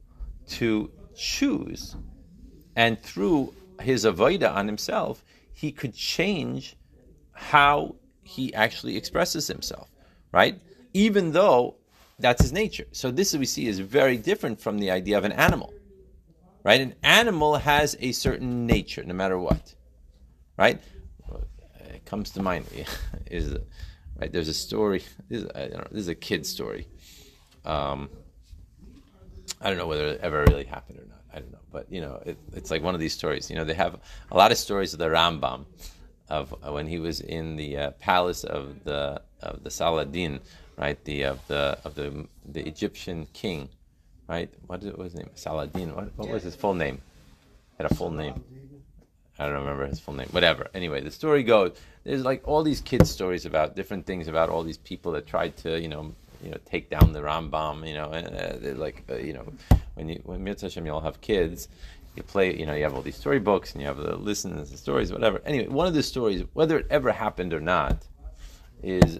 to 0.49 0.91
choose, 1.17 1.95
and 2.75 3.01
through 3.01 3.53
his 3.81 4.05
avoida 4.05 4.53
on 4.53 4.67
himself, 4.67 5.23
he 5.53 5.71
could 5.71 5.93
change 5.93 6.75
how 7.33 7.95
he 8.23 8.53
actually 8.53 8.95
expresses 8.95 9.47
himself, 9.47 9.89
right? 10.31 10.59
Even 10.93 11.31
though 11.31 11.75
that's 12.19 12.41
his 12.41 12.51
nature. 12.51 12.85
So 12.91 13.11
this 13.11 13.35
we 13.35 13.45
see 13.45 13.67
is 13.67 13.79
very 13.79 14.17
different 14.17 14.61
from 14.61 14.79
the 14.79 14.91
idea 14.91 15.17
of 15.17 15.23
an 15.23 15.31
animal, 15.31 15.73
right? 16.63 16.81
An 16.81 16.95
animal 17.03 17.55
has 17.55 17.95
a 17.99 18.11
certain 18.11 18.65
nature, 18.65 19.03
no 19.03 19.13
matter 19.13 19.39
what, 19.39 19.73
right? 20.57 20.79
It 21.79 22.05
comes 22.05 22.31
to 22.31 22.43
mind 22.43 22.65
is 23.27 23.55
right. 24.19 24.31
There's 24.31 24.49
a 24.49 24.53
story. 24.53 25.03
This 25.29 25.43
is, 25.43 25.49
know, 25.55 25.87
this 25.91 26.01
is 26.01 26.07
a 26.07 26.15
kid 26.15 26.45
story. 26.45 26.87
Um, 27.65 28.09
I 29.61 29.69
don't 29.69 29.77
know 29.77 29.87
whether 29.87 30.07
it 30.07 30.19
ever 30.21 30.43
really 30.43 30.65
happened 30.65 30.99
or 30.99 31.05
not. 31.07 31.21
I 31.33 31.39
don't 31.39 31.51
know, 31.51 31.59
but 31.71 31.91
you 31.91 32.01
know, 32.01 32.21
it, 32.25 32.37
it's 32.53 32.71
like 32.71 32.81
one 32.83 32.93
of 32.93 32.99
these 32.99 33.13
stories. 33.13 33.49
You 33.49 33.55
know, 33.55 33.63
they 33.63 33.73
have 33.73 33.99
a 34.31 34.37
lot 34.37 34.51
of 34.51 34.57
stories 34.57 34.93
of 34.93 34.99
the 34.99 35.09
Rambam 35.09 35.65
of 36.29 36.53
uh, 36.65 36.71
when 36.71 36.87
he 36.87 36.99
was 36.99 37.21
in 37.21 37.55
the 37.55 37.77
uh, 37.77 37.91
palace 37.91 38.43
of 38.43 38.83
the 38.83 39.21
of 39.41 39.63
the 39.63 39.69
Saladin, 39.69 40.39
right? 40.77 41.03
The 41.03 41.23
of 41.23 41.47
the 41.47 41.77
of 41.83 41.95
the 41.95 42.27
the 42.45 42.65
Egyptian 42.67 43.27
king, 43.33 43.69
right? 44.27 44.49
What 44.67 44.81
was 44.97 45.11
his 45.11 45.15
name? 45.15 45.29
Saladin. 45.35 45.95
What, 45.95 46.17
what 46.17 46.29
was 46.29 46.43
his 46.43 46.55
full 46.55 46.73
name? 46.73 47.01
Had 47.77 47.91
a 47.91 47.95
full 47.95 48.11
name. 48.11 48.43
I 49.39 49.45
don't 49.45 49.53
remember 49.53 49.85
his 49.85 49.99
full 49.99 50.15
name. 50.15 50.27
Whatever. 50.31 50.67
Anyway, 50.73 51.01
the 51.01 51.11
story 51.11 51.43
goes. 51.43 51.77
There's 52.03 52.23
like 52.23 52.47
all 52.47 52.63
these 52.63 52.81
kids' 52.81 53.11
stories 53.11 53.45
about 53.45 53.75
different 53.75 54.05
things 54.05 54.27
about 54.27 54.49
all 54.49 54.63
these 54.63 54.77
people 54.77 55.11
that 55.11 55.27
tried 55.27 55.57
to, 55.57 55.79
you 55.79 55.87
know, 55.87 56.15
you 56.43 56.51
know, 56.51 56.57
take 56.65 56.89
down 56.89 57.13
the 57.13 57.21
Rambam. 57.21 57.87
You 57.87 57.95
know, 57.95 58.11
and 58.11 58.27
uh, 58.27 58.79
like, 58.79 59.03
uh, 59.09 59.15
you 59.15 59.33
know, 59.33 59.45
when 59.95 60.09
you 60.09 60.21
when 60.23 60.43
Mitzvah 60.43 60.67
Hashem, 60.67 60.85
you'll 60.85 61.01
have 61.01 61.21
kids. 61.21 61.67
You 62.15 62.23
play, 62.23 62.57
you 62.57 62.65
know, 62.65 62.73
you 62.73 62.83
have 62.83 62.95
all 62.95 63.03
these 63.03 63.15
storybooks 63.15 63.73
and 63.73 63.81
you 63.81 63.87
have 63.87 63.97
the 63.97 64.15
listens, 64.15 64.71
the 64.71 64.77
stories, 64.77 65.11
whatever. 65.13 65.39
Anyway, 65.45 65.67
one 65.67 65.85
of 65.85 65.93
the 65.93 66.01
stories, 66.01 66.43
whether 66.53 66.79
it 66.79 66.87
ever 66.89 67.11
happened 67.11 67.53
or 67.53 67.61
not, 67.61 68.07
is 68.81 69.19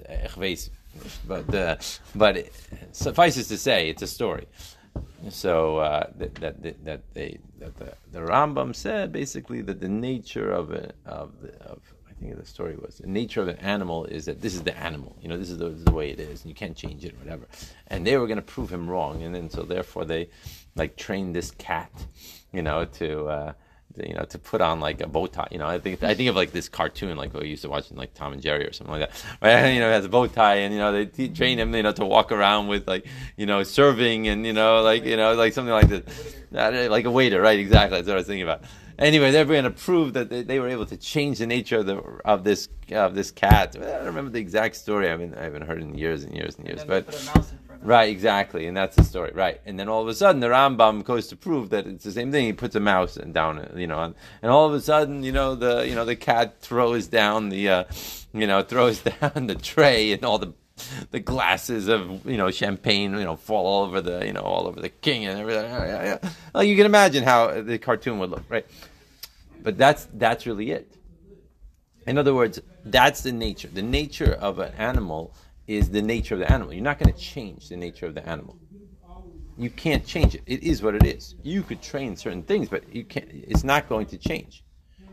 but 1.28 1.54
uh, 1.54 1.76
but 2.16 2.38
it 2.38 2.54
suffices 2.92 3.48
to 3.50 3.58
say 3.58 3.90
it's 3.90 4.02
a 4.02 4.08
story. 4.08 4.48
So 5.30 5.78
uh, 5.78 6.08
that 6.18 6.36
that 6.36 6.86
that 6.86 7.02
they 7.14 7.40
that 7.60 7.78
the, 7.78 7.94
the 8.12 8.20
Rambam 8.20 8.76
said 8.76 9.12
basically 9.12 9.62
that 9.62 9.80
the 9.80 9.90
nature 9.90 10.52
of 10.52 10.72
it 10.72 10.96
of 11.06 11.42
the, 11.42 11.54
of 11.64 11.80
think 12.20 12.38
the 12.38 12.46
story 12.46 12.76
was 12.76 12.98
the 12.98 13.08
nature 13.08 13.42
of 13.42 13.48
an 13.48 13.58
animal 13.58 14.06
is 14.06 14.26
that 14.26 14.42
this 14.42 14.56
is 14.56 14.64
the 14.64 14.78
animal. 14.78 15.16
You 15.22 15.30
know, 15.30 15.38
this 15.38 15.50
is 15.50 15.58
the, 15.58 15.70
this 15.70 15.80
is 15.80 15.86
the 15.86 15.92
way 15.92 16.10
it 16.10 16.20
is, 16.20 16.42
and 16.42 16.50
you 16.50 16.56
can't 16.56 16.76
change 16.76 17.06
it 17.06 17.14
or 17.14 17.18
whatever. 17.18 17.46
And 17.88 18.06
they 18.06 18.18
were 18.18 18.28
going 18.28 18.38
to 18.38 18.44
prove 18.44 18.72
him 18.72 18.90
wrong, 18.90 19.24
and 19.24 19.34
then 19.34 19.50
so 19.50 19.64
therefore 19.64 20.06
they 20.06 20.30
like 20.76 20.96
trained 20.96 21.36
this 21.36 21.52
cat, 21.52 21.92
you 22.52 22.62
know, 22.62 22.86
to. 22.86 23.26
Uh, 23.28 23.54
you 24.06 24.14
know, 24.14 24.26
to 24.26 24.38
put 24.38 24.62
on 24.62 24.80
like 24.80 25.02
a 25.02 25.08
bow 25.08 25.28
tie. 25.28 25.48
You 25.50 25.58
know, 25.58 25.68
I 25.68 25.80
think 25.80 26.04
I 26.04 26.14
think 26.14 26.30
of 26.30 26.36
like 26.36 26.52
this 26.52 26.70
cartoon, 26.70 27.18
like 27.18 27.34
we 27.34 27.48
used 27.48 27.64
to 27.64 27.70
watch 27.70 27.90
in 27.90 27.98
like 27.98 28.14
Tom 28.14 28.34
and 28.34 28.42
Jerry 28.42 28.68
or 28.68 28.74
something 28.74 29.00
like 29.00 29.10
that. 29.10 29.26
Right? 29.42 29.74
You 29.74 29.80
know, 29.80 29.90
has 29.90 30.06
a 30.06 30.10
bow 30.10 30.28
tie, 30.28 30.58
and 30.58 30.74
you 30.74 30.80
know 30.80 30.92
they 30.92 31.06
t- 31.06 31.30
train 31.30 31.58
him, 31.60 31.74
you 31.74 31.84
know, 31.84 31.92
to 31.94 32.06
walk 32.06 32.32
around 32.32 32.68
with 32.68 32.88
like 32.88 33.08
you 33.38 33.46
know 33.46 33.64
serving 33.64 34.28
and 34.28 34.46
you 34.46 34.54
know 34.54 34.82
like 34.82 35.04
you 35.04 35.18
know 35.18 35.34
like 35.34 35.54
something 35.54 35.74
like 35.74 35.90
this, 35.90 36.36
like 36.52 37.06
a 37.06 37.12
waiter, 37.12 37.42
right? 37.42 37.60
Exactly. 37.60 37.98
That's 37.98 38.08
what 38.08 38.14
I 38.14 38.18
was 38.18 38.28
thinking 38.28 38.44
about. 38.44 38.62
Anyway, 39.00 39.30
they're 39.30 39.46
going 39.46 39.64
to 39.64 39.70
prove 39.70 40.14
that 40.14 40.30
they, 40.30 40.42
they, 40.42 40.60
were 40.60 40.68
able 40.68 40.86
to 40.88 40.98
change 40.98 41.38
the 41.38 41.46
nature 41.46 41.78
of 41.80 41.86
the 41.86 41.98
of 42.26 42.44
this 42.44 42.68
of 42.92 43.14
this 43.14 43.30
cat. 43.30 43.76
I 43.80 43.86
don't 43.86 44.06
remember 44.06 44.32
the 44.32 44.40
exact 44.40 44.76
story. 44.76 45.12
I 45.12 45.18
mean, 45.18 45.36
I 45.36 45.44
haven't 45.44 45.64
heard 45.64 45.80
it 45.80 45.84
in 45.84 45.98
years 45.98 46.24
and 46.24 46.36
years 46.36 46.56
and 46.58 46.66
years. 46.68 46.82
And 46.82 46.90
but 46.90 47.06
put 47.06 47.22
a 47.22 47.26
mouse 47.26 47.52
in 47.52 47.58
front 47.60 47.82
of 47.82 47.88
Right, 47.88 48.10
exactly, 48.10 48.66
and 48.66 48.76
that's 48.76 48.96
the 48.96 49.04
story. 49.04 49.32
Right, 49.36 49.62
and 49.68 49.80
then 49.80 49.88
all 49.88 50.02
of 50.02 50.08
a 50.08 50.16
sudden, 50.16 50.42
the 50.42 50.48
Rambam 50.48 51.04
goes 51.04 51.28
to 51.28 51.36
prove 51.36 51.70
that 51.70 51.86
it's 51.86 52.06
the 52.06 52.12
same 52.12 52.32
thing. 52.32 52.46
He 52.46 52.54
puts 52.54 52.76
a 52.76 52.80
mouse 52.80 53.16
down, 53.16 53.72
you 53.76 53.86
know, 53.86 54.00
and, 54.00 54.16
and 54.42 54.52
all 54.52 54.66
of 54.66 54.74
a 54.74 54.82
sudden, 54.82 55.24
you 55.24 55.32
know, 55.32 55.54
the 55.54 55.88
you 55.88 55.94
know 55.94 56.06
the 56.06 56.16
cat 56.16 56.60
throws 56.62 57.08
down 57.08 57.50
the, 57.50 57.70
uh, 57.70 57.84
you 58.34 58.48
know, 58.48 58.64
throws 58.64 59.02
down 59.22 59.46
the 59.46 59.56
tray, 59.56 60.12
and 60.12 60.26
all 60.26 60.40
the 60.40 60.54
the 61.12 61.20
glasses 61.20 61.88
of 61.88 62.26
you 62.26 62.38
know 62.38 62.52
champagne, 62.52 63.14
you 63.14 63.24
know, 63.24 63.36
fall 63.36 63.66
all 63.66 63.84
over 63.86 64.02
the 64.02 64.26
you 64.26 64.34
know 64.34 64.42
all 64.42 64.68
over 64.68 64.80
the 64.80 64.90
king 64.90 65.26
and 65.26 65.40
everything. 65.40 65.64
Yeah, 65.64 66.04
yeah. 66.04 66.30
Well, 66.54 66.64
you 66.64 66.76
can 66.76 66.86
imagine 66.86 67.24
how 67.24 67.62
the 67.62 67.78
cartoon 67.78 68.20
would 68.20 68.30
look, 68.30 68.44
right? 68.50 68.66
But 69.64 69.78
that's 69.78 70.08
that's 70.14 70.46
really 70.46 70.72
it. 70.72 70.96
In 72.06 72.18
other 72.18 72.34
words, 72.34 72.60
that's 72.86 73.22
the 73.22 73.32
nature. 73.32 73.68
The 73.68 73.82
nature 73.82 74.34
of 74.34 74.60
an 74.60 74.74
animal 74.78 75.34
is 75.68 75.90
the 75.90 76.02
nature 76.02 76.36
of 76.36 76.40
the 76.40 76.52
animal. 76.52 76.74
You're 76.74 76.84
not 76.84 77.00
going 77.00 77.14
to 77.14 77.20
change 77.20 77.68
the 77.68 77.76
nature 77.76 78.06
of 78.06 78.16
the 78.16 78.28
animal. 78.28 78.58
You 79.58 79.70
can't 79.70 80.06
change 80.06 80.36
it. 80.36 80.44
It 80.46 80.64
is 80.64 80.82
what 80.82 80.96
it 80.96 81.06
is. 81.06 81.36
You 81.44 81.64
could 81.64 81.82
train 81.82 82.16
certain 82.16 82.44
things, 82.44 82.70
but 82.70 82.84
you 82.94 83.04
can't. 83.04 83.28
It's 83.34 83.64
not 83.64 83.90
going 83.90 84.06
to 84.08 84.18
change, 84.18 84.64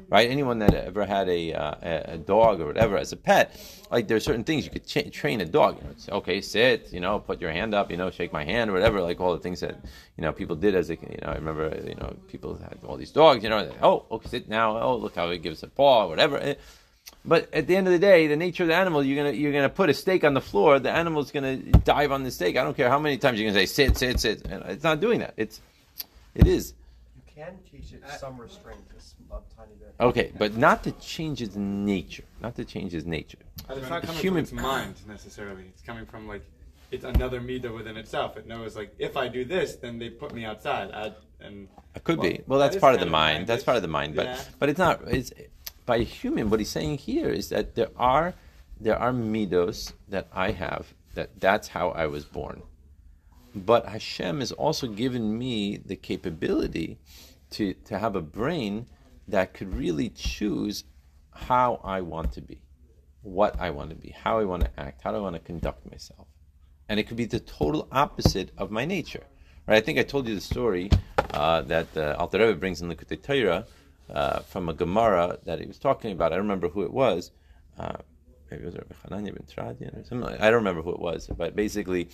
right? 0.09 0.31
Anyone 0.31 0.59
that 0.61 0.75
ever 0.75 1.05
had 1.05 1.29
a 1.29 1.53
uh, 1.53 2.13
a 2.15 2.19
dog 2.19 2.61
or 2.61 2.67
whatever 2.67 2.97
as 2.97 3.13
a 3.13 3.17
pet, 3.17 3.59
like 3.91 4.09
there 4.09 4.17
are 4.17 4.21
certain 4.21 4.45
things 4.45 4.65
you 4.65 4.71
could 4.71 4.87
cha- 4.87 5.11
train 5.11 5.41
a 5.41 5.45
dog. 5.45 5.79
You 5.79 5.89
know, 5.89 5.95
say, 5.97 6.13
okay, 6.13 6.41
sit. 6.41 6.93
You 6.93 7.01
know, 7.01 7.19
put 7.19 7.41
your 7.41 7.53
hand 7.53 7.75
up. 7.75 7.91
You 7.91 7.97
know, 7.97 8.11
shake 8.11 8.33
my 8.33 8.45
hand 8.45 8.71
or 8.71 8.73
whatever. 8.73 9.01
Like 9.01 9.21
all 9.21 9.33
the 9.33 9.41
things 9.43 9.61
that 9.61 9.77
you 10.17 10.23
know 10.23 10.33
people 10.33 10.57
did 10.57 10.75
as 10.75 10.91
a 10.91 10.95
you 10.95 11.19
know. 11.23 11.29
I 11.29 11.35
remember 11.35 11.75
you 11.87 11.95
know 11.97 12.17
people 12.29 12.57
had 12.57 12.79
all 12.87 12.97
these 12.97 13.13
dogs. 13.13 13.43
You 13.43 13.51
know, 13.51 13.71
oh, 13.83 14.05
okay, 14.11 14.29
sit 14.29 14.49
now. 14.49 14.79
Oh, 14.81 14.97
look 14.97 15.15
how 15.17 15.29
it 15.29 15.43
gives 15.43 15.63
a 15.63 15.69
paw 15.69 16.05
or 16.05 16.09
whatever. 16.09 16.57
But 17.25 17.53
at 17.55 17.67
the 17.67 17.77
end 17.77 17.87
of 17.87 17.93
the 17.93 17.99
day, 17.99 18.27
the 18.27 18.37
nature 18.37 18.65
of 18.65 18.69
the 18.69 18.75
animal, 18.75 19.03
you're 19.03 19.17
gonna 19.17 19.37
you're 19.37 19.53
gonna 19.53 19.69
put 19.69 19.89
a 19.89 19.95
steak 19.95 20.25
on 20.25 20.35
the 20.35 20.41
floor. 20.41 20.79
The 20.79 20.91
animal's 20.91 21.31
gonna 21.31 21.57
dive 21.57 22.13
on 22.13 22.23
the 22.23 22.31
steak. 22.31 22.57
I 22.57 22.65
don't 22.65 22.77
care 22.77 22.91
how 22.91 22.99
many 22.99 23.17
times 23.17 23.41
you're 23.41 23.51
gonna 23.51 23.67
say 23.67 23.67
sit, 23.67 23.97
sit, 23.97 24.21
sit. 24.21 24.47
And 24.47 24.63
it's 24.65 24.85
not 24.85 25.01
doing 25.01 25.21
that. 25.21 25.35
It's 25.37 25.61
it 26.35 26.47
is 26.47 26.75
You 27.17 27.23
can 27.35 27.59
teach 27.71 27.93
it 27.93 28.03
some 28.19 28.39
restraint, 28.39 28.81
just 29.31 29.57
tiny 29.57 29.75
bit. 29.79 29.95
okay, 30.01 30.33
but 30.39 30.57
not 30.57 30.83
to 30.85 30.93
change 30.93 31.43
its 31.43 31.57
nature. 31.57 32.25
Not 32.41 32.55
to 32.57 32.65
change 32.65 32.95
its 32.95 33.07
nature. 33.07 33.39
But 33.69 33.79
it's 33.79 33.89
not 33.89 34.03
coming 34.03 34.21
Human- 34.21 34.45
from 34.45 34.59
its 34.59 34.67
mind 34.67 34.95
necessarily. 35.07 35.65
It's 35.69 35.83
coming 35.83 36.07
from 36.07 36.27
like 36.29 36.43
it's 36.91 37.05
another 37.05 37.41
midah 37.41 37.75
within 37.75 37.97
itself. 37.97 38.37
It 38.37 38.47
knows 38.47 38.77
like 38.77 38.95
if 38.99 39.17
I 39.17 39.29
do 39.29 39.45
this, 39.45 39.77
then 39.77 39.99
they 39.99 40.11
put 40.11 40.33
me 40.35 40.45
outside. 40.45 40.91
I, 40.93 41.13
and 41.41 41.69
It 41.95 42.05
could 42.05 42.21
be. 42.21 42.29
Well, 42.31 42.39
Well, 42.47 42.59
that 42.61 42.73
that's 42.73 42.81
part 42.81 42.95
of 42.95 43.01
the 43.01 43.07
of 43.07 43.13
mind. 43.13 43.39
mind. 43.39 43.47
That's 43.47 43.65
part 43.65 43.77
of 43.77 43.83
the 43.83 43.89
mind. 43.89 44.15
But 44.15 44.27
Yeah. 44.27 44.41
but 44.59 44.69
it's 44.69 44.79
not. 44.79 45.01
It's 45.09 45.33
by 45.87 45.99
human. 46.01 46.51
What 46.51 46.61
he's 46.61 46.71
saying 46.71 46.99
here 46.99 47.29
is 47.29 47.49
that 47.51 47.75
there 47.75 47.91
are 47.97 48.35
there 48.81 48.99
are 48.99 49.13
midos 49.13 49.93
that 50.09 50.27
I 50.33 50.51
have. 50.53 50.95
That 51.15 51.41
that's 51.41 51.69
how 51.69 51.91
I 51.91 52.07
was 52.07 52.25
born. 52.25 52.63
But 53.55 53.87
Hashem 53.87 54.41
has 54.41 54.51
also 54.53 54.87
given 54.89 55.39
me 55.39 55.77
the 55.77 55.97
capability 55.97 56.99
to 57.51 57.75
to 57.89 57.99
have 57.99 58.17
a 58.17 58.21
brain 58.23 58.87
that 59.29 59.55
could 59.55 59.75
really 59.75 60.11
choose 60.11 60.85
how 61.33 61.81
I 61.83 62.01
want 62.01 62.33
to 62.33 62.41
be, 62.41 62.61
what 63.23 63.59
I 63.61 63.71
want 63.71 63.91
to 63.91 63.97
be, 63.97 64.11
how 64.11 64.39
I 64.39 64.45
want 64.45 64.65
to 64.65 64.81
act, 64.81 65.03
how 65.03 65.13
do 65.13 65.19
I 65.19 65.21
want 65.21 65.37
to 65.37 65.41
conduct 65.41 65.91
myself 65.91 66.29
and 66.89 67.01
it 67.01 67.05
could 67.05 67.17
be 67.17 67.25
the 67.25 67.41
total 67.41 67.89
opposite 67.93 68.51
of 68.59 68.71
my 68.71 68.85
nature. 68.85 69.25
Right? 69.67 69.77
I 69.77 69.81
think 69.81 69.99
I 69.99 70.03
told 70.03 70.29
you 70.29 70.35
the 70.35 70.41
story 70.41 70.91
uh, 71.33 71.63
that 71.63 71.97
uh, 71.97 72.17
Alter 72.19 72.39
Rebbe 72.39 72.55
brings 72.55 72.83
in 72.83 72.89
the 72.89 72.97
Kutei 72.97 73.23
Torah 73.23 73.67
uh, 74.11 74.41
from 74.41 74.69
a 74.69 74.75
Gemara 74.75 75.39
that 75.45 75.61
he 75.61 75.67
was 75.67 75.79
talking 75.79 76.13
about. 76.13 76.33
I 76.33 76.37
don't 76.37 76.45
remember 76.45 76.69
who 76.69 76.83
it 76.83 76.93
was. 76.93 77.31
Uh, 77.79 77.97
maybe 78.51 78.65
it 78.65 78.67
was 78.67 78.75
Rabbi 78.75 78.95
Hananya 79.09 79.35
ben 79.35 79.47
Tradian 79.51 79.97
or 79.97 80.05
something. 80.05 80.37
I 80.39 80.51
don't 80.51 80.55
remember 80.55 80.83
who 80.83 80.93
it 80.93 81.01
was, 81.01 81.27
but 81.27 81.57
basically, 81.57 82.09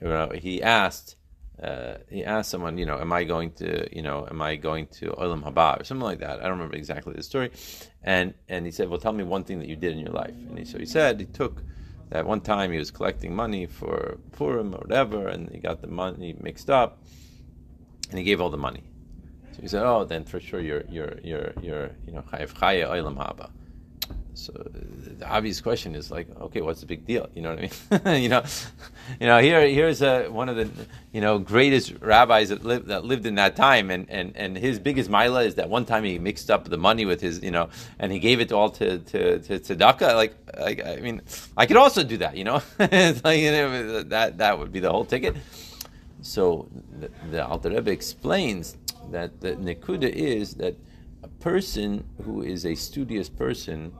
you 0.00 0.08
know, 0.08 0.30
he 0.34 0.62
asked. 0.62 1.16
Uh, 1.62 1.98
he 2.10 2.24
asked 2.24 2.50
someone, 2.50 2.78
you 2.78 2.86
know, 2.86 2.98
am 2.98 3.12
I 3.12 3.24
going 3.24 3.52
to, 3.52 3.88
you 3.94 4.02
know, 4.02 4.26
am 4.28 4.42
I 4.42 4.56
going 4.56 4.86
to 4.98 5.12
Olam 5.12 5.42
Haba 5.42 5.80
or 5.80 5.84
something 5.84 6.04
like 6.04 6.18
that? 6.18 6.40
I 6.40 6.42
don't 6.42 6.52
remember 6.52 6.76
exactly 6.76 7.14
the 7.14 7.22
story, 7.22 7.50
and 8.02 8.34
and 8.48 8.66
he 8.66 8.72
said, 8.72 8.88
well, 8.88 8.98
tell 8.98 9.12
me 9.12 9.22
one 9.22 9.44
thing 9.44 9.60
that 9.60 9.68
you 9.68 9.76
did 9.76 9.92
in 9.92 10.00
your 10.00 10.12
life. 10.12 10.34
And 10.48 10.58
he, 10.58 10.64
so 10.64 10.78
he 10.78 10.86
said 10.86 11.20
he 11.20 11.26
took 11.26 11.62
that 12.10 12.26
one 12.26 12.40
time 12.40 12.72
he 12.72 12.78
was 12.78 12.90
collecting 12.90 13.34
money 13.34 13.66
for 13.66 14.18
Purim 14.32 14.74
or 14.74 14.78
whatever, 14.78 15.28
and 15.28 15.48
he 15.50 15.58
got 15.58 15.80
the 15.80 15.86
money 15.86 16.36
mixed 16.40 16.70
up, 16.70 17.02
and 18.10 18.18
he 18.18 18.24
gave 18.24 18.40
all 18.40 18.50
the 18.50 18.56
money. 18.56 18.82
So 19.52 19.62
he 19.62 19.68
said, 19.68 19.84
"Oh, 19.84 20.04
then 20.04 20.24
for 20.24 20.40
sure 20.40 20.60
you're 20.60 20.84
you're 20.88 21.18
you're 21.22 21.52
you're 21.62 21.90
you 22.06 22.12
know 22.12 22.22
chayav 22.32 22.52
chaya 22.54 22.88
olam 22.90 23.16
haba." 23.16 23.50
So 24.34 24.52
the 24.52 25.28
obvious 25.28 25.60
question 25.60 25.94
is 25.94 26.10
like, 26.10 26.26
okay, 26.40 26.60
what's 26.60 26.80
the 26.80 26.86
big 26.86 27.06
deal? 27.06 27.28
You 27.34 27.42
know 27.42 27.54
what 27.54 27.70
I 28.02 28.02
mean? 28.12 28.22
you 28.22 28.28
know, 28.28 28.42
you 29.20 29.26
know 29.26 29.38
here 29.38 29.66
here's 29.68 30.02
a, 30.02 30.28
one 30.28 30.48
of 30.48 30.56
the 30.56 30.68
you 31.12 31.20
know 31.20 31.38
greatest 31.38 31.94
rabbis 32.00 32.48
that 32.48 32.64
lived 32.64 32.88
that 32.88 33.04
lived 33.04 33.26
in 33.26 33.36
that 33.36 33.54
time, 33.54 33.90
and, 33.90 34.10
and, 34.10 34.36
and 34.36 34.58
his 34.58 34.80
biggest 34.80 35.08
mila 35.08 35.44
is 35.44 35.54
that 35.54 35.70
one 35.70 35.84
time 35.84 36.02
he 36.02 36.18
mixed 36.18 36.50
up 36.50 36.64
the 36.68 36.76
money 36.76 37.04
with 37.04 37.20
his 37.20 37.42
you 37.42 37.52
know, 37.52 37.68
and 38.00 38.10
he 38.10 38.18
gave 38.18 38.40
it 38.40 38.50
all 38.50 38.70
to 38.70 38.98
to 38.98 39.38
to 39.38 39.60
tzedakah. 39.60 40.16
Like, 40.16 40.34
like 40.58 40.84
I 40.84 40.96
mean, 40.96 41.22
I 41.56 41.66
could 41.66 41.76
also 41.76 42.02
do 42.02 42.16
that. 42.18 42.36
You 42.36 42.44
know, 42.44 42.62
like 42.78 43.38
you 43.38 43.52
know, 43.52 44.02
that 44.02 44.38
that 44.38 44.58
would 44.58 44.72
be 44.72 44.80
the 44.80 44.90
whole 44.90 45.04
ticket. 45.04 45.36
So 46.22 46.68
the, 46.98 47.10
the 47.30 47.46
Alter 47.46 47.70
Rebbe 47.70 47.90
explains 47.90 48.76
that 49.12 49.40
the 49.40 49.52
nekuda 49.52 50.10
is 50.10 50.54
that 50.54 50.74
a 51.22 51.28
person 51.28 52.04
who 52.24 52.42
is 52.42 52.66
a 52.66 52.74
studious 52.74 53.28
person 53.28 53.92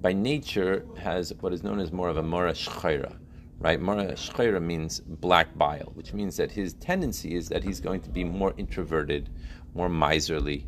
by 0.00 0.12
nature 0.12 0.86
has 0.98 1.32
what 1.40 1.52
is 1.52 1.62
known 1.62 1.78
as 1.78 1.92
more 1.92 2.08
of 2.08 2.16
a 2.16 2.22
mora 2.22 2.52
shchayra, 2.52 3.16
right? 3.58 3.80
Mara 3.80 4.12
shchera 4.12 4.60
means 4.62 5.00
black 5.00 5.56
bile, 5.56 5.92
which 5.94 6.14
means 6.14 6.36
that 6.38 6.50
his 6.50 6.72
tendency 6.74 7.34
is 7.34 7.48
that 7.50 7.62
he's 7.62 7.80
going 7.80 8.00
to 8.00 8.10
be 8.10 8.24
more 8.24 8.54
introverted, 8.56 9.28
more 9.74 9.88
miserly, 9.88 10.66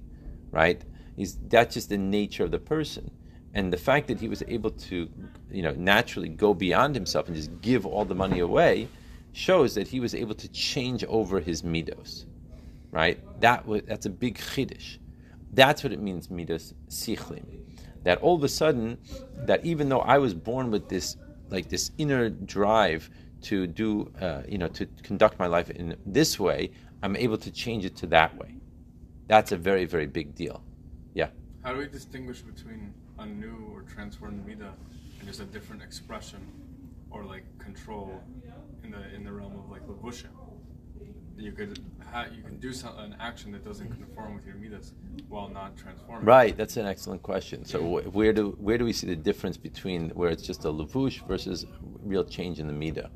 right? 0.51 0.83
He's, 1.17 1.39
that's 1.49 1.75
just 1.75 1.89
the 1.89 1.99
nature 1.99 2.45
of 2.45 2.51
the 2.51 2.59
person. 2.59 3.11
And 3.55 3.73
the 3.73 3.79
fact 3.79 4.09
that 4.09 4.21
he 4.21 4.29
was 4.29 4.43
able 4.49 4.71
to, 4.71 5.09
you 5.51 5.63
know, 5.63 5.73
naturally 5.73 6.29
go 6.29 6.55
beyond 6.55 6.95
himself 6.95 7.27
and 7.27 7.37
just 7.37 7.61
give 7.61 7.85
all 7.85 8.05
the 8.05 8.15
money 8.15 8.41
away 8.41 8.89
shows 9.33 9.75
that 9.75 9.89
he 9.89 10.01
was 10.01 10.15
able 10.15 10.35
to 10.35 10.49
change 10.49 11.05
over 11.05 11.41
his 11.41 11.63
midos, 11.63 12.27
right? 12.91 13.19
That 13.41 13.67
was, 13.67 13.83
that's 13.87 14.07
a 14.07 14.11
big 14.11 14.39
chiddush. 14.39 14.99
That's 15.53 15.83
what 15.83 15.93
it 15.93 16.01
means, 16.01 16.29
midos 16.29 16.73
sichlim. 16.89 17.45
That 18.05 18.19
all 18.19 18.35
of 18.35 18.43
a 18.43 18.49
sudden, 18.49 18.99
that 19.47 19.65
even 19.65 19.89
though 19.89 20.01
I 20.01 20.19
was 20.19 20.35
born 20.35 20.71
with 20.71 20.89
this, 20.89 21.17
like 21.51 21.69
this 21.69 21.91
inner 21.99 22.31
drive 22.31 23.11
to 23.43 23.67
do, 23.67 24.13
uh, 24.21 24.43
you 24.49 24.59
know, 24.59 24.69
to 24.69 24.87
conduct 25.03 25.39
my 25.39 25.47
life 25.47 25.71
in 25.71 25.97
this 26.07 26.39
way, 26.39 26.71
I'm 27.03 27.17
able 27.17 27.39
to 27.39 27.51
change 27.51 27.85
it 27.85 27.97
to 27.97 28.07
that 28.09 28.37
way. 28.37 28.57
That's 29.29 29.53
a 29.53 29.57
very, 29.57 29.85
very 29.85 30.07
big 30.07 30.35
deal. 30.35 30.63
Yeah. 31.15 31.29
How 31.63 31.73
do 31.73 31.79
we 31.79 31.87
distinguish 31.87 32.41
between 32.43 32.93
a 33.19 33.27
new 33.27 33.73
or 33.75 33.83
transformed 33.83 34.47
mida 34.47 34.73
and 35.19 35.29
just 35.29 35.41
a 35.41 35.45
different 35.45 35.83
expression 35.83 36.41
or 37.11 37.25
like 37.25 37.45
control 37.59 38.21
in 38.85 38.91
the 38.91 39.15
in 39.15 39.25
the 39.25 39.33
realm 39.33 39.57
of 39.57 39.71
like 39.71 39.87
levushim? 39.87 40.31
You 41.43 41.51
could 41.53 41.81
ha- 42.13 42.27
you 42.35 42.43
can 42.43 42.59
do 42.59 42.73
some, 42.73 42.97
an 42.99 43.17
action 43.19 43.51
that 43.53 43.65
doesn't 43.65 43.89
conform 43.89 44.37
with 44.37 44.47
your 44.47 44.55
midas 44.55 44.93
while 45.29 45.49
not 45.49 45.77
transforming. 45.77 46.25
Right, 46.25 46.57
that's 46.57 46.77
an 46.77 46.87
excellent 46.87 47.23
question. 47.23 47.65
So 47.65 47.81
wh- 47.81 48.15
where 48.15 48.33
do 48.33 48.57
where 48.61 48.79
do 48.79 48.85
we 48.85 48.93
see 48.93 49.09
the 49.09 49.17
difference 49.17 49.57
between 49.57 50.11
where 50.11 50.31
it's 50.31 50.45
just 50.45 50.65
a 50.65 50.69
levush 50.69 51.27
versus 51.27 51.67
real 52.05 52.25
change 52.25 52.61
in 52.61 52.69
the 52.69 52.73
midah? 52.73 53.11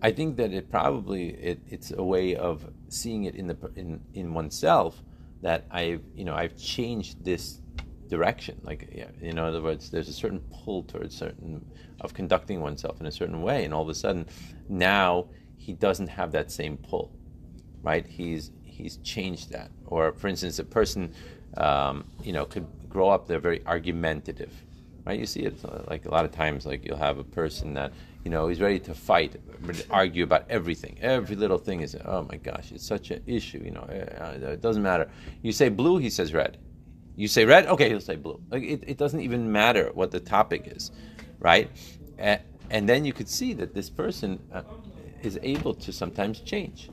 I 0.00 0.12
think 0.12 0.36
that 0.36 0.52
it 0.52 0.70
probably 0.70 1.30
it, 1.30 1.60
it's 1.66 1.90
a 1.90 2.02
way 2.02 2.36
of 2.36 2.64
seeing 2.88 3.24
it 3.24 3.34
in 3.34 3.48
the 3.48 3.56
in, 3.74 4.00
in 4.14 4.32
oneself 4.32 5.02
that 5.42 5.66
I've 5.70 6.02
you 6.14 6.24
know 6.24 6.34
I've 6.34 6.56
changed 6.56 7.24
this 7.24 7.60
direction. 8.08 8.60
Like 8.62 8.88
yeah, 8.94 9.10
in 9.20 9.38
other 9.38 9.60
words, 9.60 9.90
there's 9.90 10.08
a 10.08 10.12
certain 10.12 10.40
pull 10.52 10.84
towards 10.84 11.16
certain 11.16 11.64
of 12.00 12.14
conducting 12.14 12.60
oneself 12.60 13.00
in 13.00 13.06
a 13.06 13.12
certain 13.12 13.42
way, 13.42 13.64
and 13.64 13.74
all 13.74 13.82
of 13.82 13.88
a 13.88 13.94
sudden 13.94 14.26
now 14.68 15.26
he 15.56 15.74
doesn't 15.74 16.08
have 16.08 16.32
that 16.32 16.50
same 16.50 16.76
pull, 16.78 17.12
right? 17.82 18.06
He's 18.06 18.50
he's 18.62 18.98
changed 18.98 19.50
that. 19.50 19.70
Or 19.86 20.12
for 20.12 20.28
instance, 20.28 20.58
a 20.58 20.64
person 20.64 21.14
um, 21.56 22.04
you 22.22 22.32
know 22.32 22.44
could 22.44 22.66
grow 22.88 23.08
up 23.08 23.26
they're 23.26 23.38
very 23.40 23.64
argumentative, 23.66 24.52
right? 25.04 25.18
You 25.18 25.26
see 25.26 25.40
it 25.40 25.56
uh, 25.64 25.82
like 25.88 26.06
a 26.06 26.10
lot 26.10 26.24
of 26.24 26.32
times. 26.32 26.66
Like 26.66 26.84
you'll 26.84 26.96
have 26.96 27.18
a 27.18 27.24
person 27.24 27.74
that 27.74 27.92
you 28.24 28.30
know 28.30 28.48
he's 28.48 28.60
ready 28.60 28.78
to 28.80 28.94
fight, 28.94 29.36
argue 29.90 30.24
about 30.24 30.44
everything. 30.50 30.98
Every 31.00 31.36
little 31.36 31.58
thing 31.58 31.80
is 31.80 31.96
oh 32.04 32.26
my 32.30 32.36
gosh, 32.36 32.72
it's 32.72 32.86
such 32.86 33.10
an 33.10 33.22
issue. 33.26 33.62
You 33.64 33.72
know, 33.72 33.82
uh, 33.82 34.48
it 34.48 34.60
doesn't 34.60 34.82
matter. 34.82 35.10
You 35.42 35.52
say 35.52 35.68
blue, 35.68 35.98
he 35.98 36.10
says 36.10 36.32
red. 36.32 36.58
You 37.16 37.28
say 37.28 37.44
red, 37.44 37.66
okay, 37.66 37.88
he'll 37.88 38.00
say 38.00 38.16
blue. 38.16 38.40
Like 38.50 38.62
it, 38.62 38.84
it 38.86 38.96
doesn't 38.96 39.20
even 39.20 39.50
matter 39.50 39.90
what 39.92 40.10
the 40.10 40.20
topic 40.20 40.72
is, 40.74 40.90
right? 41.38 41.70
And, 42.18 42.40
and 42.70 42.88
then 42.88 43.04
you 43.04 43.12
could 43.12 43.28
see 43.28 43.52
that 43.54 43.74
this 43.74 43.90
person 43.90 44.40
uh, 44.52 44.62
is 45.22 45.38
able 45.42 45.74
to 45.74 45.92
sometimes 45.92 46.40
change. 46.40 46.88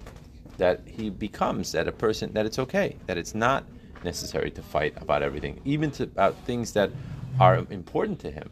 That 0.57 0.81
he 0.87 1.09
becomes 1.09 1.71
that 1.73 1.87
a 1.87 1.91
person 1.91 2.33
that 2.33 2.45
it's 2.45 2.59
okay, 2.59 2.95
that 3.05 3.17
it's 3.17 3.35
not 3.35 3.65
necessary 4.03 4.51
to 4.51 4.61
fight 4.61 4.93
about 5.01 5.21
everything, 5.23 5.61
even 5.65 5.91
to, 5.91 6.03
about 6.03 6.35
things 6.45 6.73
that 6.73 6.91
are 7.39 7.57
important 7.69 8.19
to 8.21 8.31
him. 8.31 8.49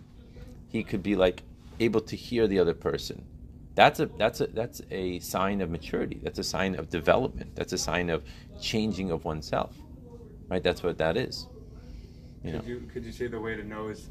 He 0.68 0.84
could 0.84 1.02
be 1.02 1.16
like 1.16 1.44
able 1.80 2.02
to 2.02 2.16
hear 2.16 2.48
the 2.48 2.60
other 2.60 2.74
person. 2.74 3.26
That's 3.76 4.00
a 4.00 4.06
that's 4.06 4.40
a 4.40 4.48
that's 4.48 4.82
a 4.90 5.20
sign 5.20 5.62
of 5.62 5.70
maturity. 5.70 6.20
That's 6.24 6.40
a 6.40 6.44
sign 6.44 6.76
of 6.76 6.90
development. 6.90 7.56
That's 7.56 7.74
a 7.74 7.78
sign 7.78 8.10
of 8.10 8.24
changing 8.62 9.12
of 9.12 9.26
oneself. 9.26 9.76
Right? 10.48 10.64
That's 10.64 10.82
what 10.82 10.98
that 11.00 11.18
is. 11.18 11.48
You 12.44 12.54
know. 12.54 12.60
Could 12.60 12.68
you 12.68 12.90
could 12.94 13.06
you 13.06 13.12
say 13.12 13.28
the 13.28 13.40
way 13.40 13.56
to 13.56 13.64
know 13.64 13.90
is 13.90 14.10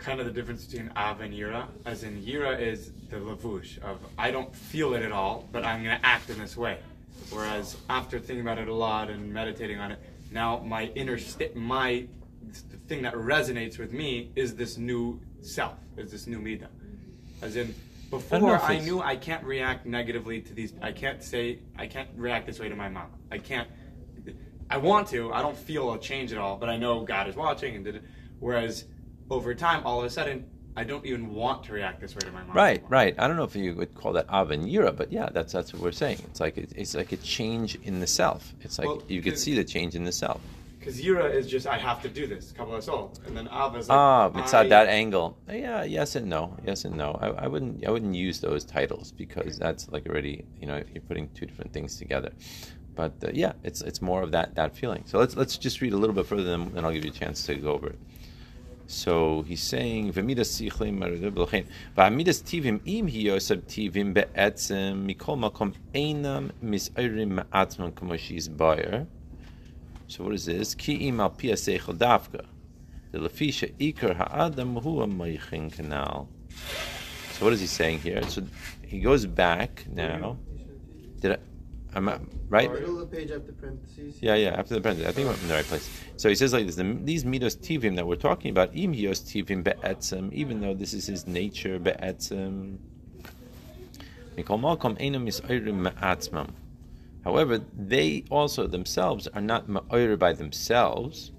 kind 0.00 0.20
of 0.20 0.26
the 0.26 0.32
difference 0.32 0.64
between 0.64 0.90
Av 0.96 1.20
and 1.20 1.32
Yira? 1.32 1.66
As 1.84 2.02
in 2.02 2.22
Yira 2.22 2.58
is 2.60 2.92
the 3.10 3.16
lavush 3.16 3.78
of 3.82 3.98
I 4.18 4.30
don't 4.30 4.54
feel 4.54 4.94
it 4.94 5.02
at 5.02 5.12
all, 5.12 5.48
but 5.52 5.64
I'm 5.64 5.82
gonna 5.82 6.00
act 6.02 6.30
in 6.30 6.38
this 6.38 6.56
way. 6.56 6.78
Whereas 7.30 7.76
after 7.88 8.18
thinking 8.18 8.40
about 8.40 8.58
it 8.58 8.68
a 8.68 8.74
lot 8.74 9.10
and 9.10 9.32
meditating 9.32 9.78
on 9.78 9.92
it, 9.92 9.98
now 10.32 10.58
my 10.58 10.86
inner 10.94 11.18
state, 11.18 11.54
my 11.54 12.06
the 12.70 12.76
thing 12.88 13.02
that 13.02 13.14
resonates 13.14 13.78
with 13.78 13.92
me 13.92 14.30
is 14.34 14.56
this 14.56 14.76
new 14.76 15.20
self, 15.42 15.74
is 15.96 16.10
this 16.10 16.26
new 16.26 16.38
midah. 16.38 16.68
As 17.42 17.56
in 17.56 17.74
before 18.10 18.60
I, 18.60 18.78
knew 18.78 19.00
I 19.00 19.14
can't 19.14 19.44
react 19.44 19.86
negatively 19.86 20.40
to 20.40 20.52
these. 20.52 20.72
I 20.82 20.90
can't 20.90 21.22
say 21.22 21.60
I 21.78 21.86
can't 21.86 22.08
react 22.16 22.46
this 22.46 22.58
way 22.58 22.68
to 22.68 22.74
my 22.74 22.88
mom. 22.88 23.06
I 23.30 23.38
can't. 23.38 23.68
I 24.68 24.78
want 24.78 25.08
to. 25.08 25.32
I 25.32 25.42
don't 25.42 25.56
feel 25.56 25.92
a 25.92 25.98
change 25.98 26.32
at 26.32 26.38
all, 26.38 26.56
but 26.56 26.68
I 26.68 26.76
know 26.76 27.02
God 27.02 27.28
is 27.28 27.36
watching 27.36 27.76
and 27.76 27.84
did 27.84 27.96
it. 27.96 28.02
Whereas 28.40 28.84
over 29.30 29.54
time, 29.54 29.82
all 29.86 30.00
of 30.00 30.04
a 30.04 30.10
sudden, 30.10 30.44
I 30.76 30.84
don't 30.84 31.04
even 31.04 31.34
want 31.34 31.64
to 31.64 31.72
react 31.72 32.00
this 32.00 32.14
way 32.14 32.20
to 32.20 32.32
my 32.32 32.42
mom. 32.42 32.56
Right, 32.56 32.70
anymore. 32.78 32.88
right. 32.90 33.14
I 33.18 33.26
don't 33.26 33.36
know 33.36 33.44
if 33.44 33.56
you 33.56 33.74
would 33.74 33.94
call 33.94 34.12
that 34.12 34.28
Av 34.28 34.48
Yira, 34.48 34.96
but 34.96 35.12
yeah, 35.12 35.28
that's 35.32 35.52
that's 35.52 35.72
what 35.72 35.82
we're 35.82 35.92
saying. 35.92 36.18
It's 36.26 36.40
like 36.40 36.58
it, 36.58 36.72
it's 36.76 36.94
like 36.94 37.12
a 37.12 37.16
change 37.16 37.76
in 37.82 38.00
the 38.00 38.06
self. 38.06 38.52
It's 38.60 38.78
like 38.78 38.88
Well, 38.88 39.02
you 39.08 39.22
could 39.22 39.38
see 39.38 39.54
the 39.54 39.64
change 39.64 39.94
in 39.94 40.04
the 40.04 40.12
self. 40.12 40.40
Because 40.78 40.98
Yira 40.98 41.32
is 41.34 41.46
just 41.46 41.66
I 41.66 41.76
have 41.76 42.00
to 42.02 42.08
do 42.08 42.26
this, 42.26 42.52
Kabbalas 42.52 42.88
ol, 42.88 43.12
and 43.26 43.36
then 43.36 43.48
Av 43.48 43.76
is 43.76 43.88
like 43.88 43.98
Ah, 43.98 44.30
it's 44.36 44.54
at 44.54 44.68
that 44.70 44.88
angle. 44.88 45.36
Yeah, 45.48 45.82
yes 45.84 46.16
and 46.16 46.26
no, 46.26 46.56
yes 46.64 46.84
and 46.84 46.96
no. 46.96 47.18
I, 47.20 47.44
I 47.44 47.46
wouldn't 47.48 47.84
I 47.86 47.90
wouldn't 47.90 48.14
use 48.14 48.40
those 48.40 48.64
titles 48.64 49.12
because 49.12 49.58
that's 49.58 49.88
like 49.90 50.08
already 50.08 50.44
you 50.60 50.66
know 50.66 50.82
you're 50.94 51.02
putting 51.02 51.28
two 51.30 51.46
different 51.46 51.72
things 51.72 51.96
together. 51.96 52.30
But 52.94 53.12
uh, 53.22 53.30
yeah, 53.34 53.52
it's 53.62 53.82
it's 53.82 54.00
more 54.00 54.22
of 54.22 54.30
that 54.32 54.54
that 54.54 54.74
feeling. 54.76 55.02
So 55.06 55.18
let's 55.18 55.36
let's 55.36 55.58
just 55.58 55.80
read 55.82 55.92
a 55.92 55.96
little 55.96 56.14
bit 56.14 56.26
further, 56.26 56.44
then, 56.44 56.72
then 56.72 56.84
I'll 56.84 56.92
give 56.92 57.04
you 57.04 57.10
a 57.10 57.14
chance 57.14 57.44
to 57.46 57.56
go 57.56 57.72
over 57.72 57.88
it. 57.88 57.98
So 58.92 59.42
he's 59.42 59.62
saying, 59.62 60.12
"V'midas 60.14 60.58
tivim 62.42 62.80
im 62.84 63.06
hiyosab 63.06 63.62
tivim 63.62 64.12
be'etzem 64.12 65.06
mikol 65.06 65.38
makom 65.38 65.74
einam 65.94 66.50
misayrim 66.60 67.38
ma'atzman 67.38 67.94
kamo 67.94 68.16
bayer." 68.56 69.06
So 70.08 70.24
what 70.24 70.34
is 70.34 70.46
this? 70.46 70.74
Ki 70.74 71.06
im 71.06 71.20
al 71.20 71.30
davka. 71.30 72.46
The 73.12 73.18
lefisha 73.20 73.72
ikar 73.78 74.16
ha'adam 74.16 74.74
hu 74.82 75.02
a 75.02 75.06
canal. 75.70 76.28
So 77.34 77.44
what 77.44 77.52
is 77.52 77.60
he 77.60 77.68
saying 77.68 78.00
here? 78.00 78.24
So 78.24 78.42
he 78.84 78.98
goes 78.98 79.24
back 79.24 79.86
now. 79.94 80.36
Did 81.20 81.32
I? 81.34 81.38
I'm 81.94 82.08
uh, 82.08 82.18
right. 82.48 82.72
Middle 82.72 83.00
of 83.00 83.10
the 83.10 83.16
page 83.16 83.30
after 83.30 83.52
parentheses. 83.52 84.22
Yeah, 84.22 84.34
yeah. 84.34 84.50
After 84.50 84.74
the 84.74 84.80
parentheses, 84.80 85.08
I 85.08 85.12
think 85.12 85.28
I'm 85.28 85.34
in 85.34 85.48
the 85.48 85.54
right 85.54 85.64
place. 85.64 85.88
So 86.16 86.28
he 86.28 86.34
says 86.34 86.52
like 86.52 86.66
this: 86.66 86.76
the, 86.76 86.98
these 87.02 87.24
midos 87.24 87.56
tivim 87.56 87.96
that 87.96 88.06
we're 88.06 88.16
talking 88.16 88.50
about, 88.50 88.76
im 88.76 88.92
hios 88.92 89.20
tivim 89.20 89.64
be'etzem, 89.64 90.32
even 90.32 90.60
though 90.60 90.74
this 90.74 90.94
is 90.94 91.06
his 91.06 91.26
nature 91.26 91.78
be'etzem. 91.78 92.78
Mikol 94.36 94.60
malkom 94.60 94.98
enam 95.00 95.26
misayrim 95.26 95.90
ma'atzmam. 95.90 96.50
However, 97.24 97.60
they 97.76 98.24
also 98.30 98.66
themselves 98.66 99.26
are 99.28 99.40
not 99.42 99.68
ma'oyer 99.68 100.18
by 100.18 100.32
themselves, 100.32 101.32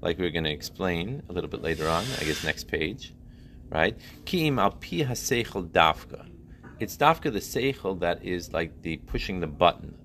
like 0.00 0.18
we're 0.18 0.30
going 0.30 0.44
to 0.44 0.50
explain 0.50 1.22
a 1.28 1.32
little 1.32 1.50
bit 1.50 1.62
later 1.62 1.86
on. 1.88 2.04
I 2.20 2.24
guess 2.24 2.42
next 2.44 2.66
page, 2.66 3.14
right? 3.68 3.96
Ki'im 4.24 4.58
al 4.58 4.72
pi 4.72 5.04
dafka. 5.04 6.28
It's 6.80 6.96
dafka 6.96 7.32
the 7.32 7.40
seichel 7.40 7.98
that 8.00 8.24
is 8.24 8.52
like 8.52 8.82
the 8.82 8.98
pushing 8.98 9.40
the 9.40 9.46
button. 9.46 9.96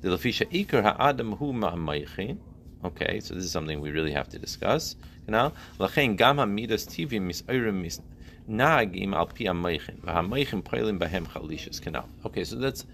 The 0.00 0.10
lafisha 0.10 0.46
ikar 0.52 0.82
ha'adam 0.82 1.32
hu 1.32 1.52
ma'amaychin. 1.52 2.38
Okay, 2.84 3.20
so 3.20 3.34
this 3.34 3.44
is 3.44 3.50
something 3.50 3.80
we 3.80 3.90
really 3.90 4.12
have 4.12 4.28
to 4.28 4.38
discuss. 4.38 4.96
Now, 5.26 5.52
lachen 5.78 6.16
gam 6.16 6.38
ha'midas 6.38 6.86
tivim 6.86 7.22
misayrim 7.22 7.82
mis 7.82 8.00
nagim 8.48 9.12
al 9.12 9.26
pi 9.26 9.44
ha'maychin. 9.44 10.00
V'ha'maychin 10.00 10.62
peilim 10.62 10.98
bahem 10.98 11.26
chalishas. 11.26 11.80
Canal. 11.82 12.08
Okay, 12.26 12.44
so 12.44 12.56
that's 12.56 12.86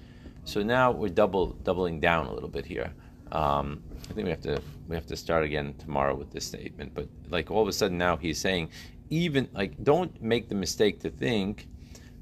so 0.44 0.62
now 0.62 0.90
we're 0.90 1.09
double 1.11 1.48
doubling 1.64 2.01
down 2.01 2.27
a 2.27 2.33
little 2.33 2.48
bit 2.48 2.64
here. 2.64 2.90
Um, 3.33 3.83
I 4.09 4.14
think 4.14 4.24
we 4.24 4.31
have 4.31 4.40
to 4.42 4.62
we 4.88 4.96
have 4.96 5.07
to 5.07 5.16
start 5.16 5.44
again 5.44 5.74
tomorrow 5.79 6.14
with 6.14 6.31
this 6.31 6.46
statement. 6.46 6.94
But 6.94 7.09
like 7.29 7.51
all 7.51 7.61
of 7.61 7.68
a 7.68 7.72
sudden 7.72 7.98
now 7.98 8.16
he's 8.16 8.38
saying, 8.38 8.70
even 9.11 9.46
like 9.53 9.83
don't 9.85 10.22
make 10.22 10.48
the 10.48 10.55
mistake 10.55 11.01
to 11.01 11.11
think 11.11 11.68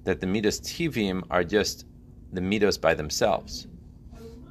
that 0.07 0.21
the 0.21 0.27
midas 0.27 0.61
tivim 0.61 1.23
are 1.31 1.45
just 1.45 1.85
the 2.33 2.41
midos 2.41 2.81
by 2.81 2.95
themselves. 2.95 3.67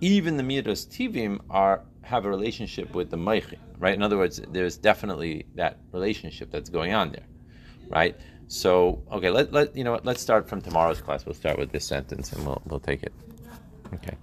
Even 0.01 0.37
the 0.37 0.43
midos 0.43 0.87
tivim 0.87 1.39
are 1.49 1.81
have 2.03 2.25
a 2.25 2.29
relationship 2.29 2.93
with 2.93 3.09
the 3.09 3.17
meichin, 3.17 3.57
right? 3.79 3.95
In 3.95 4.03
other 4.03 4.17
words, 4.17 4.39
there's 4.51 4.77
definitely 4.77 5.47
that 5.55 5.79
relationship 5.91 6.51
that's 6.51 6.69
going 6.69 6.93
on 6.93 7.11
there, 7.11 7.25
right? 7.89 8.15
So 8.47 9.01
okay, 9.11 9.31
let, 9.31 9.51
let 9.51 9.75
you 9.75 9.83
know 9.83 9.93
what, 9.93 10.05
let's 10.05 10.21
start 10.21 10.47
from 10.47 10.61
tomorrow's 10.61 11.01
class. 11.01 11.25
We'll 11.25 11.33
start 11.33 11.57
with 11.57 11.71
this 11.71 11.85
sentence 11.85 12.31
and 12.31 12.45
we'll 12.45 12.61
we'll 12.67 12.79
take 12.79 13.01
it. 13.01 13.13
Okay. 13.93 14.15